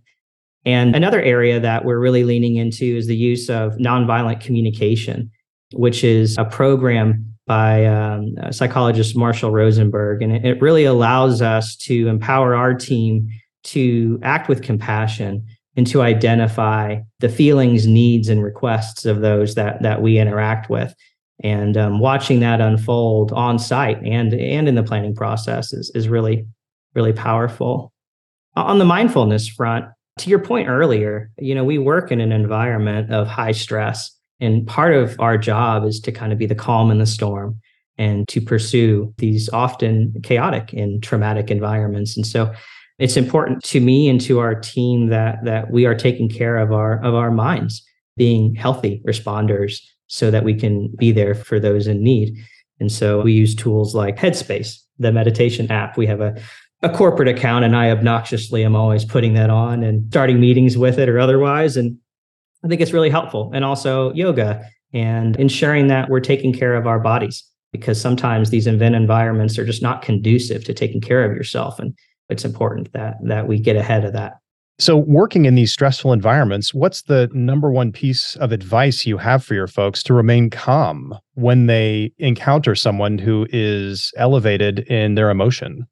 And 0.65 0.97
another 0.97 1.21
area 1.21 1.61
that 1.61 1.85
we're 1.85 1.99
really 1.99 2.25
leaning 2.25 2.57
into 2.57 2.97
is 2.97 3.07
the 3.07 3.17
use 3.17 3.51
of 3.51 3.75
nonviolent 3.75 4.41
communication, 4.41 5.31
which 5.75 6.03
is 6.03 6.39
a 6.39 6.45
program 6.45 7.35
by 7.47 7.85
um, 7.85 8.35
psychologist 8.51 9.17
Marshall 9.17 9.51
Rosenberg. 9.51 10.23
And 10.23 10.45
it, 10.45 10.63
really 10.63 10.85
allows 10.85 11.43
us 11.43 11.77
to 11.77 12.09
empower 12.09 12.55
our 12.55 12.73
team 12.73 13.29
to 13.65 14.19
act 14.23 14.49
with 14.49 14.63
compassion 14.63 15.45
and 15.77 15.87
to 15.89 16.01
identify 16.01 17.01
the 17.19 17.29
feelings, 17.29 17.87
needs, 17.87 18.29
and 18.29 18.43
requests 18.43 19.05
of 19.05 19.21
those 19.21 19.57
that 19.57 19.83
that 19.83 20.01
we 20.01 20.19
interact 20.19 20.71
with. 20.71 20.95
And 21.43 21.77
um, 21.77 21.99
watching 21.99 22.41
that 22.41 22.61
unfold 22.61 23.33
on 23.33 23.59
site 23.59 24.03
and 24.03 24.33
and 24.33 24.69
in 24.69 24.77
the 24.77 24.83
planning 24.83 25.15
process 25.15 25.73
is 25.73 25.91
is 25.95 26.09
really 26.09 26.47
really 26.95 27.13
powerful. 27.13 27.93
On 28.57 28.79
the 28.79 28.85
mindfulness 28.85 29.49
front, 29.49 29.87
to 30.19 30.31
your 30.31 30.39
point 30.39 30.69
earlier, 30.69 31.31
you 31.39 31.55
know, 31.55 31.65
we 31.65 31.79
work 31.79 32.13
in 32.13 32.21
an 32.21 32.33
environment 32.33 33.13
of 33.13 33.27
high 33.27 33.53
stress 33.53 34.15
and 34.41 34.67
part 34.67 34.95
of 34.95 35.19
our 35.21 35.39
job 35.39 35.85
is 35.85 36.01
to 36.01 36.13
kind 36.13 36.33
of 36.33 36.39
be 36.39 36.47
the 36.47 36.55
calm 36.55 36.91
in 36.91 36.99
the 36.99 37.07
storm 37.07 37.59
and 37.97 38.27
to 38.29 38.41
pursue 38.41 39.13
these 39.19 39.49
often 39.51 40.15
chaotic 40.23 40.73
and 40.73 41.03
traumatic 41.03 41.51
environments. 41.51 42.17
And 42.17 42.27
so 42.27 42.53
it's 42.99 43.17
important 43.17 43.63
to 43.65 43.81
me 43.81 44.09
and 44.09 44.21
to 44.23 44.41
our 44.41 44.55
team 44.55 45.09
that 45.09 45.45
that 45.45 45.71
we 45.71 45.87
are 45.87 45.95
taking 45.95 46.29
care 46.29 46.59
of 46.59 46.73
our 46.73 47.03
of 47.05 47.15
our 47.15 47.31
minds, 47.31 47.85
being 48.17 48.55
healthy 48.55 49.03
responders 49.07 49.81
so 50.07 50.31
that 50.31 50.45
we 50.45 50.55
can 50.55 50.95
be 50.97 51.13
there 51.13 51.35
for 51.35 51.59
those 51.59 51.87
in 51.87 52.03
need. 52.03 52.37
And 52.81 52.91
so 52.91 53.23
we 53.23 53.33
use 53.33 53.55
tools 53.55 53.95
like 53.95 54.17
Headspace, 54.17 54.79
the 54.99 55.13
meditation 55.13 55.71
app. 55.71 55.97
We 55.97 56.07
have 56.07 56.21
a 56.21 56.37
a 56.83 56.91
corporate 56.91 57.29
account 57.29 57.65
and 57.65 57.75
I 57.75 57.91
obnoxiously 57.91 58.65
am 58.65 58.77
always 58.77 59.05
putting 59.05 59.35
that 59.35 59.51
on 59.51 59.83
and 59.83 60.07
starting 60.11 60.41
meetings 60.41 60.77
with 60.77 60.99
it 60.99 61.09
or 61.09 61.19
otherwise. 61.19 61.77
And 61.77 61.99
I 62.63 62.69
think 62.69 62.81
it's 62.81 62.93
really 62.93 63.11
helpful. 63.11 63.51
And 63.55 63.65
also 63.65 64.13
yoga 64.13 64.69
and 64.93 65.37
ensuring 65.37 65.89
that 65.89 66.11
we're 66.11 66.21
taking 66.21 66.53
care 66.53 66.75
of 66.75 66.87
our 66.87 67.01
bodies 67.01 67.43
because 67.73 68.01
sometimes 68.01 68.51
these 68.51 68.67
event 68.67 68.95
environments 68.95 69.59
are 69.59 69.65
just 69.65 69.83
not 69.83 70.03
conducive 70.03 70.65
to 70.65 70.75
taking 70.75 71.01
care 71.01 71.25
of 71.29 71.37
yourself. 71.37 71.79
And 71.79 71.95
it's 72.29 72.45
important 72.45 72.93
that 72.93 73.17
that 73.25 73.49
we 73.49 73.59
get 73.59 73.77
ahead 73.77 74.05
of 74.05 74.13
that. 74.13 74.35
So, 74.79 74.97
working 74.97 75.45
in 75.45 75.55
these 75.55 75.73
stressful 75.73 76.13
environments, 76.13 76.75
what's 76.75 77.03
the 77.03 77.31
number 77.33 77.71
one 77.71 77.93
piece 77.93 78.35
of 78.37 78.51
advice 78.51 79.07
you 79.07 79.19
have 79.19 79.45
for 79.45 79.55
your 79.55 79.69
folks 79.69 80.03
to 80.05 80.15
remain 80.15 80.51
calm 80.51 81.15
when 81.35 81.67
they 81.67 82.13
encounter 82.19 82.75
someone 82.75 83.19
who 83.19 83.47
is 83.51 84.13
elevated 84.17 84.81
in 84.91 85.15
their 85.15 85.31
emotion? 85.31 85.87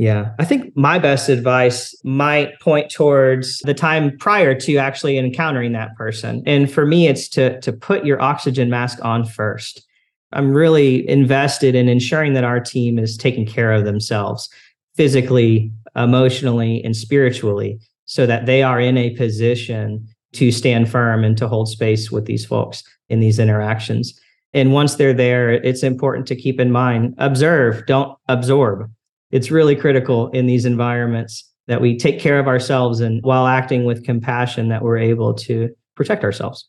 Yeah. 0.00 0.30
I 0.38 0.46
think 0.46 0.74
my 0.74 0.98
best 0.98 1.28
advice 1.28 1.94
might 2.04 2.58
point 2.58 2.90
towards 2.90 3.58
the 3.58 3.74
time 3.74 4.16
prior 4.16 4.58
to 4.58 4.78
actually 4.78 5.18
encountering 5.18 5.72
that 5.72 5.94
person. 5.94 6.42
And 6.46 6.72
for 6.72 6.86
me, 6.86 7.06
it's 7.06 7.28
to, 7.28 7.60
to 7.60 7.70
put 7.70 8.06
your 8.06 8.18
oxygen 8.22 8.70
mask 8.70 8.98
on 9.04 9.26
first. 9.26 9.86
I'm 10.32 10.54
really 10.54 11.06
invested 11.06 11.74
in 11.74 11.86
ensuring 11.86 12.32
that 12.32 12.44
our 12.44 12.60
team 12.60 12.98
is 12.98 13.18
taking 13.18 13.44
care 13.44 13.74
of 13.74 13.84
themselves 13.84 14.48
physically, 14.96 15.70
emotionally, 15.94 16.82
and 16.82 16.96
spiritually 16.96 17.78
so 18.06 18.24
that 18.24 18.46
they 18.46 18.62
are 18.62 18.80
in 18.80 18.96
a 18.96 19.14
position 19.16 20.08
to 20.32 20.50
stand 20.50 20.90
firm 20.90 21.24
and 21.24 21.36
to 21.36 21.46
hold 21.46 21.68
space 21.68 22.10
with 22.10 22.24
these 22.24 22.46
folks 22.46 22.82
in 23.10 23.20
these 23.20 23.38
interactions. 23.38 24.18
And 24.54 24.72
once 24.72 24.94
they're 24.94 25.12
there, 25.12 25.52
it's 25.52 25.82
important 25.82 26.26
to 26.28 26.36
keep 26.36 26.58
in 26.58 26.72
mind 26.72 27.16
observe, 27.18 27.84
don't 27.84 28.16
absorb 28.28 28.90
it's 29.30 29.50
really 29.50 29.76
critical 29.76 30.28
in 30.30 30.46
these 30.46 30.64
environments 30.64 31.48
that 31.66 31.80
we 31.80 31.96
take 31.96 32.18
care 32.18 32.38
of 32.38 32.48
ourselves 32.48 33.00
and 33.00 33.22
while 33.22 33.46
acting 33.46 33.84
with 33.84 34.04
compassion 34.04 34.68
that 34.68 34.82
we're 34.82 34.98
able 34.98 35.34
to 35.34 35.68
protect 35.94 36.24
ourselves. 36.24 36.68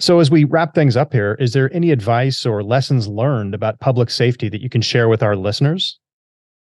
So, 0.00 0.18
as 0.18 0.30
we 0.30 0.44
wrap 0.44 0.74
things 0.74 0.96
up 0.96 1.12
here, 1.12 1.36
is 1.38 1.52
there 1.52 1.72
any 1.72 1.90
advice 1.90 2.44
or 2.44 2.62
lessons 2.62 3.06
learned 3.06 3.54
about 3.54 3.80
public 3.80 4.10
safety 4.10 4.48
that 4.48 4.60
you 4.60 4.68
can 4.68 4.82
share 4.82 5.08
with 5.08 5.22
our 5.22 5.36
listeners? 5.36 5.98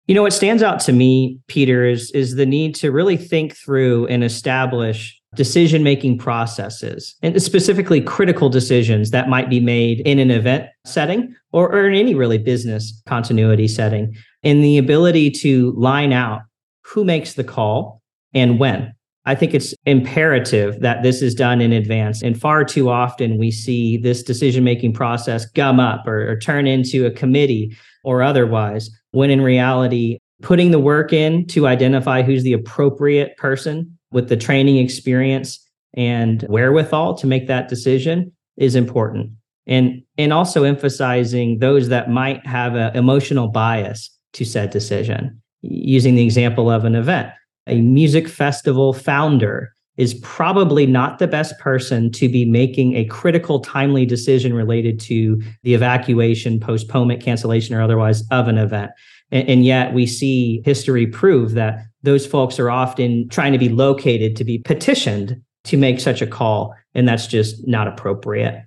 You 0.07 0.15
know, 0.15 0.21
what 0.21 0.33
stands 0.33 0.61
out 0.61 0.79
to 0.81 0.93
me, 0.93 1.39
Peter, 1.47 1.85
is, 1.85 2.11
is 2.11 2.35
the 2.35 2.45
need 2.45 2.75
to 2.75 2.91
really 2.91 3.17
think 3.17 3.55
through 3.55 4.05
and 4.07 4.23
establish 4.23 5.19
decision 5.33 5.83
making 5.83 6.17
processes 6.17 7.15
and 7.21 7.41
specifically 7.41 8.01
critical 8.01 8.49
decisions 8.49 9.11
that 9.11 9.27
might 9.27 9.49
be 9.49 9.59
made 9.59 10.01
in 10.01 10.19
an 10.19 10.31
event 10.31 10.67
setting 10.85 11.35
or, 11.55 11.71
or 11.71 11.87
in 11.87 11.95
any 11.95 12.13
really 12.13 12.37
business 12.37 13.01
continuity 13.05 13.65
setting 13.65 14.13
in 14.43 14.61
the 14.61 14.77
ability 14.77 15.31
to 15.31 15.71
line 15.77 16.11
out 16.11 16.41
who 16.83 17.05
makes 17.05 17.35
the 17.35 17.45
call 17.45 18.01
and 18.33 18.59
when. 18.59 18.93
I 19.25 19.35
think 19.35 19.53
it's 19.53 19.73
imperative 19.85 20.81
that 20.81 21.01
this 21.01 21.21
is 21.21 21.33
done 21.33 21.61
in 21.61 21.71
advance. 21.71 22.21
And 22.21 22.39
far 22.39 22.65
too 22.65 22.89
often 22.89 23.37
we 23.37 23.51
see 23.51 23.95
this 23.95 24.21
decision 24.21 24.65
making 24.65 24.93
process 24.93 25.45
gum 25.45 25.79
up 25.79 26.05
or, 26.05 26.29
or 26.29 26.37
turn 26.37 26.67
into 26.67 27.05
a 27.05 27.11
committee 27.11 27.75
or 28.03 28.21
otherwise, 28.21 28.89
when 29.11 29.29
in 29.29 29.39
reality, 29.39 30.19
putting 30.41 30.71
the 30.71 30.79
work 30.79 31.13
in 31.13 31.47
to 31.47 31.67
identify 31.67 32.21
who's 32.21 32.43
the 32.43 32.53
appropriate 32.53 33.37
person 33.37 33.97
with 34.11 34.27
the 34.27 34.37
training 34.37 34.77
experience 34.77 35.65
and 35.93 36.43
wherewithal 36.49 37.15
to 37.15 37.25
make 37.25 37.47
that 37.47 37.69
decision 37.69 38.33
is 38.57 38.75
important. 38.75 39.31
And, 39.67 40.03
and 40.17 40.31
also 40.31 40.63
emphasizing 40.63 41.59
those 41.59 41.89
that 41.89 42.09
might 42.09 42.45
have 42.45 42.75
an 42.75 42.95
emotional 42.95 43.47
bias 43.47 44.11
to 44.33 44.45
said 44.45 44.69
decision. 44.69 45.41
Using 45.61 46.15
the 46.15 46.23
example 46.23 46.69
of 46.69 46.85
an 46.85 46.93
event, 46.93 47.31
a 47.67 47.81
music 47.81 48.27
festival 48.27 48.93
founder 48.93 49.75
is 49.97 50.13
probably 50.15 50.85
not 50.85 51.19
the 51.19 51.27
best 51.27 51.57
person 51.59 52.11
to 52.11 52.27
be 52.27 52.45
making 52.45 52.95
a 52.95 53.05
critical, 53.05 53.59
timely 53.59 54.05
decision 54.05 54.53
related 54.53 54.99
to 54.99 55.41
the 55.63 55.73
evacuation, 55.73 56.59
postponement, 56.59 57.23
cancellation, 57.23 57.75
or 57.75 57.81
otherwise 57.81 58.23
of 58.31 58.47
an 58.47 58.57
event. 58.57 58.91
And, 59.31 59.49
and, 59.49 59.65
yet 59.65 59.93
we 59.93 60.05
see 60.05 60.61
history 60.65 61.07
prove 61.07 61.53
that 61.53 61.79
those 62.03 62.27
folks 62.27 62.59
are 62.59 62.69
often 62.69 63.27
trying 63.29 63.53
to 63.53 63.57
be 63.57 63.69
located 63.69 64.35
to 64.35 64.43
be 64.43 64.59
petitioned 64.59 65.41
to 65.63 65.77
make 65.77 65.99
such 65.99 66.21
a 66.21 66.27
call. 66.27 66.75
And 66.93 67.07
that's 67.07 67.25
just 67.25 67.67
not 67.67 67.87
appropriate. 67.87 68.63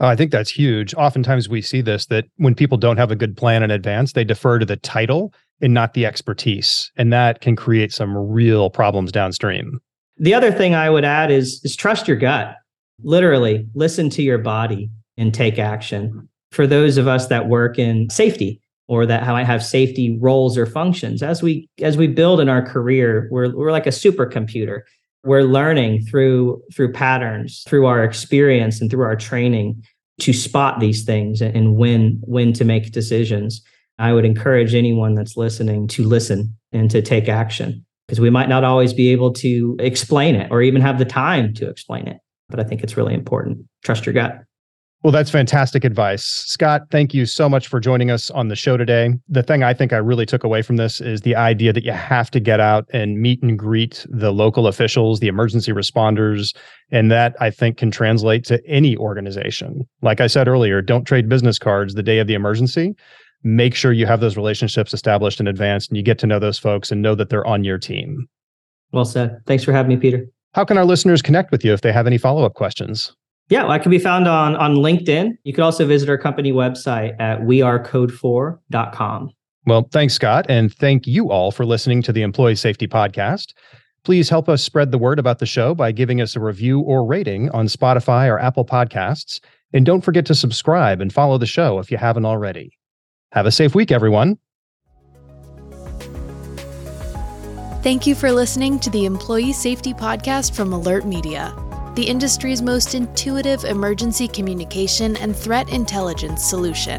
Oh, 0.00 0.06
I 0.06 0.16
think 0.16 0.32
that's 0.32 0.50
huge. 0.50 0.94
Oftentimes 0.94 1.48
we 1.48 1.60
see 1.60 1.82
this 1.82 2.06
that 2.06 2.24
when 2.36 2.54
people 2.54 2.78
don't 2.78 2.96
have 2.96 3.10
a 3.10 3.16
good 3.16 3.36
plan 3.36 3.62
in 3.62 3.70
advance, 3.70 4.14
they 4.14 4.24
defer 4.24 4.58
to 4.58 4.64
the 4.64 4.76
title 4.76 5.32
and 5.60 5.74
not 5.74 5.92
the 5.92 6.06
expertise. 6.06 6.90
And 6.96 7.12
that 7.12 7.42
can 7.42 7.54
create 7.54 7.92
some 7.92 8.16
real 8.16 8.70
problems 8.70 9.12
downstream. 9.12 9.78
The 10.16 10.32
other 10.32 10.52
thing 10.52 10.74
I 10.74 10.88
would 10.88 11.04
add 11.04 11.30
is, 11.30 11.60
is 11.64 11.76
trust 11.76 12.08
your 12.08 12.16
gut. 12.16 12.56
Literally, 13.02 13.66
listen 13.74 14.10
to 14.10 14.22
your 14.22 14.38
body 14.38 14.90
and 15.18 15.34
take 15.34 15.58
action. 15.58 16.28
For 16.52 16.66
those 16.66 16.96
of 16.96 17.06
us 17.06 17.26
that 17.28 17.48
work 17.48 17.78
in 17.78 18.08
safety 18.10 18.60
or 18.88 19.06
that 19.06 19.26
might 19.26 19.44
have 19.44 19.64
safety 19.64 20.18
roles 20.18 20.58
or 20.58 20.66
functions, 20.66 21.22
as 21.22 21.42
we 21.42 21.68
as 21.80 21.96
we 21.96 22.06
build 22.06 22.40
in 22.40 22.48
our 22.48 22.62
career, 22.62 23.28
we're 23.30 23.54
we're 23.54 23.70
like 23.70 23.86
a 23.86 23.90
supercomputer. 23.90 24.80
We're 25.24 25.42
learning 25.42 26.06
through 26.06 26.62
through 26.74 26.92
patterns, 26.92 27.62
through 27.66 27.86
our 27.86 28.04
experience 28.04 28.80
and 28.80 28.90
through 28.90 29.04
our 29.04 29.16
training 29.16 29.82
to 30.20 30.32
spot 30.32 30.80
these 30.80 31.04
things 31.04 31.40
and 31.40 31.76
when 31.76 32.18
when 32.22 32.52
to 32.54 32.64
make 32.64 32.92
decisions. 32.92 33.62
I 33.98 34.14
would 34.14 34.24
encourage 34.24 34.74
anyone 34.74 35.14
that's 35.14 35.36
listening 35.36 35.86
to 35.88 36.04
listen 36.04 36.56
and 36.72 36.90
to 36.90 37.02
take 37.02 37.28
action 37.28 37.84
because 38.06 38.20
we 38.20 38.30
might 38.30 38.48
not 38.48 38.64
always 38.64 38.94
be 38.94 39.10
able 39.10 39.32
to 39.34 39.76
explain 39.78 40.34
it 40.34 40.50
or 40.50 40.62
even 40.62 40.80
have 40.80 40.98
the 40.98 41.04
time 41.04 41.52
to 41.54 41.68
explain 41.68 42.08
it. 42.08 42.18
But 42.48 42.60
I 42.60 42.64
think 42.64 42.82
it's 42.82 42.96
really 42.96 43.14
important. 43.14 43.66
Trust 43.84 44.06
your 44.06 44.14
gut. 44.14 44.42
Well, 45.02 45.12
that's 45.12 45.30
fantastic 45.30 45.84
advice. 45.84 46.24
Scott, 46.24 46.82
thank 46.90 47.14
you 47.14 47.24
so 47.24 47.48
much 47.48 47.68
for 47.68 47.80
joining 47.80 48.10
us 48.10 48.28
on 48.30 48.48
the 48.48 48.56
show 48.56 48.76
today. 48.76 49.14
The 49.30 49.42
thing 49.42 49.62
I 49.62 49.72
think 49.72 49.94
I 49.94 49.96
really 49.96 50.26
took 50.26 50.44
away 50.44 50.60
from 50.60 50.76
this 50.76 51.00
is 51.00 51.22
the 51.22 51.34
idea 51.34 51.72
that 51.72 51.84
you 51.84 51.92
have 51.92 52.30
to 52.32 52.40
get 52.40 52.60
out 52.60 52.86
and 52.92 53.18
meet 53.18 53.42
and 53.42 53.58
greet 53.58 54.04
the 54.10 54.30
local 54.30 54.66
officials, 54.66 55.20
the 55.20 55.28
emergency 55.28 55.72
responders. 55.72 56.54
And 56.90 57.10
that 57.10 57.34
I 57.40 57.48
think 57.50 57.78
can 57.78 57.90
translate 57.90 58.44
to 58.46 58.60
any 58.66 58.94
organization. 58.98 59.88
Like 60.02 60.20
I 60.20 60.26
said 60.26 60.48
earlier, 60.48 60.82
don't 60.82 61.04
trade 61.04 61.30
business 61.30 61.58
cards 61.58 61.94
the 61.94 62.02
day 62.02 62.18
of 62.18 62.26
the 62.26 62.34
emergency. 62.34 62.94
Make 63.42 63.74
sure 63.74 63.92
you 63.92 64.04
have 64.04 64.20
those 64.20 64.36
relationships 64.36 64.92
established 64.92 65.40
in 65.40 65.46
advance 65.46 65.88
and 65.88 65.96
you 65.96 66.02
get 66.02 66.18
to 66.18 66.26
know 66.26 66.38
those 66.38 66.58
folks 66.58 66.92
and 66.92 67.00
know 67.00 67.14
that 67.14 67.30
they're 67.30 67.46
on 67.46 67.64
your 67.64 67.78
team. 67.78 68.28
Well 68.92 69.06
said. 69.06 69.40
Thanks 69.46 69.64
for 69.64 69.72
having 69.72 69.88
me, 69.88 69.96
Peter. 69.96 70.26
How 70.52 70.66
can 70.66 70.76
our 70.76 70.84
listeners 70.84 71.22
connect 71.22 71.52
with 71.52 71.64
you 71.64 71.72
if 71.72 71.80
they 71.80 71.92
have 71.92 72.06
any 72.06 72.18
follow 72.18 72.44
up 72.44 72.52
questions? 72.52 73.16
Yeah, 73.50 73.64
well, 73.64 73.72
I 73.72 73.78
can 73.80 73.90
be 73.90 73.98
found 73.98 74.28
on 74.28 74.56
on 74.56 74.76
LinkedIn. 74.76 75.36
You 75.42 75.52
could 75.52 75.64
also 75.64 75.84
visit 75.84 76.08
our 76.08 76.16
company 76.16 76.52
website 76.52 77.20
at 77.20 77.40
wearecode4.com. 77.40 79.30
Well, 79.66 79.88
thanks, 79.92 80.14
Scott, 80.14 80.46
and 80.48 80.72
thank 80.72 81.06
you 81.06 81.30
all 81.30 81.50
for 81.50 81.66
listening 81.66 82.00
to 82.02 82.12
the 82.12 82.22
Employee 82.22 82.54
Safety 82.54 82.88
Podcast. 82.88 83.52
Please 84.04 84.30
help 84.30 84.48
us 84.48 84.62
spread 84.62 84.92
the 84.92 84.98
word 84.98 85.18
about 85.18 85.40
the 85.40 85.46
show 85.46 85.74
by 85.74 85.92
giving 85.92 86.20
us 86.20 86.34
a 86.34 86.40
review 86.40 86.80
or 86.80 87.04
rating 87.04 87.50
on 87.50 87.66
Spotify 87.66 88.28
or 88.28 88.38
Apple 88.38 88.64
Podcasts. 88.64 89.40
And 89.74 89.84
don't 89.84 90.00
forget 90.00 90.24
to 90.26 90.34
subscribe 90.34 91.00
and 91.00 91.12
follow 91.12 91.36
the 91.36 91.46
show 91.46 91.78
if 91.78 91.90
you 91.90 91.98
haven't 91.98 92.24
already. 92.24 92.78
Have 93.32 93.46
a 93.46 93.52
safe 93.52 93.74
week, 93.74 93.92
everyone. 93.92 94.38
Thank 97.82 98.06
you 98.06 98.14
for 98.14 98.32
listening 98.32 98.78
to 98.80 98.90
the 98.90 99.04
Employee 99.04 99.52
Safety 99.52 99.92
Podcast 99.92 100.54
from 100.54 100.70
AlertMedia 100.70 101.69
the 102.00 102.08
industry's 102.08 102.62
most 102.62 102.94
intuitive 102.94 103.66
emergency 103.66 104.26
communication 104.26 105.16
and 105.16 105.36
threat 105.36 105.68
intelligence 105.68 106.42
solution. 106.42 106.98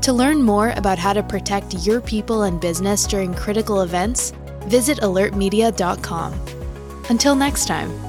To 0.00 0.12
learn 0.12 0.42
more 0.42 0.70
about 0.70 0.98
how 0.98 1.12
to 1.12 1.22
protect 1.22 1.86
your 1.86 2.00
people 2.00 2.42
and 2.42 2.60
business 2.60 3.06
during 3.06 3.32
critical 3.32 3.82
events, 3.82 4.32
visit 4.66 4.98
alertmedia.com. 5.02 6.32
Until 7.08 7.36
next 7.36 7.66
time. 7.66 8.07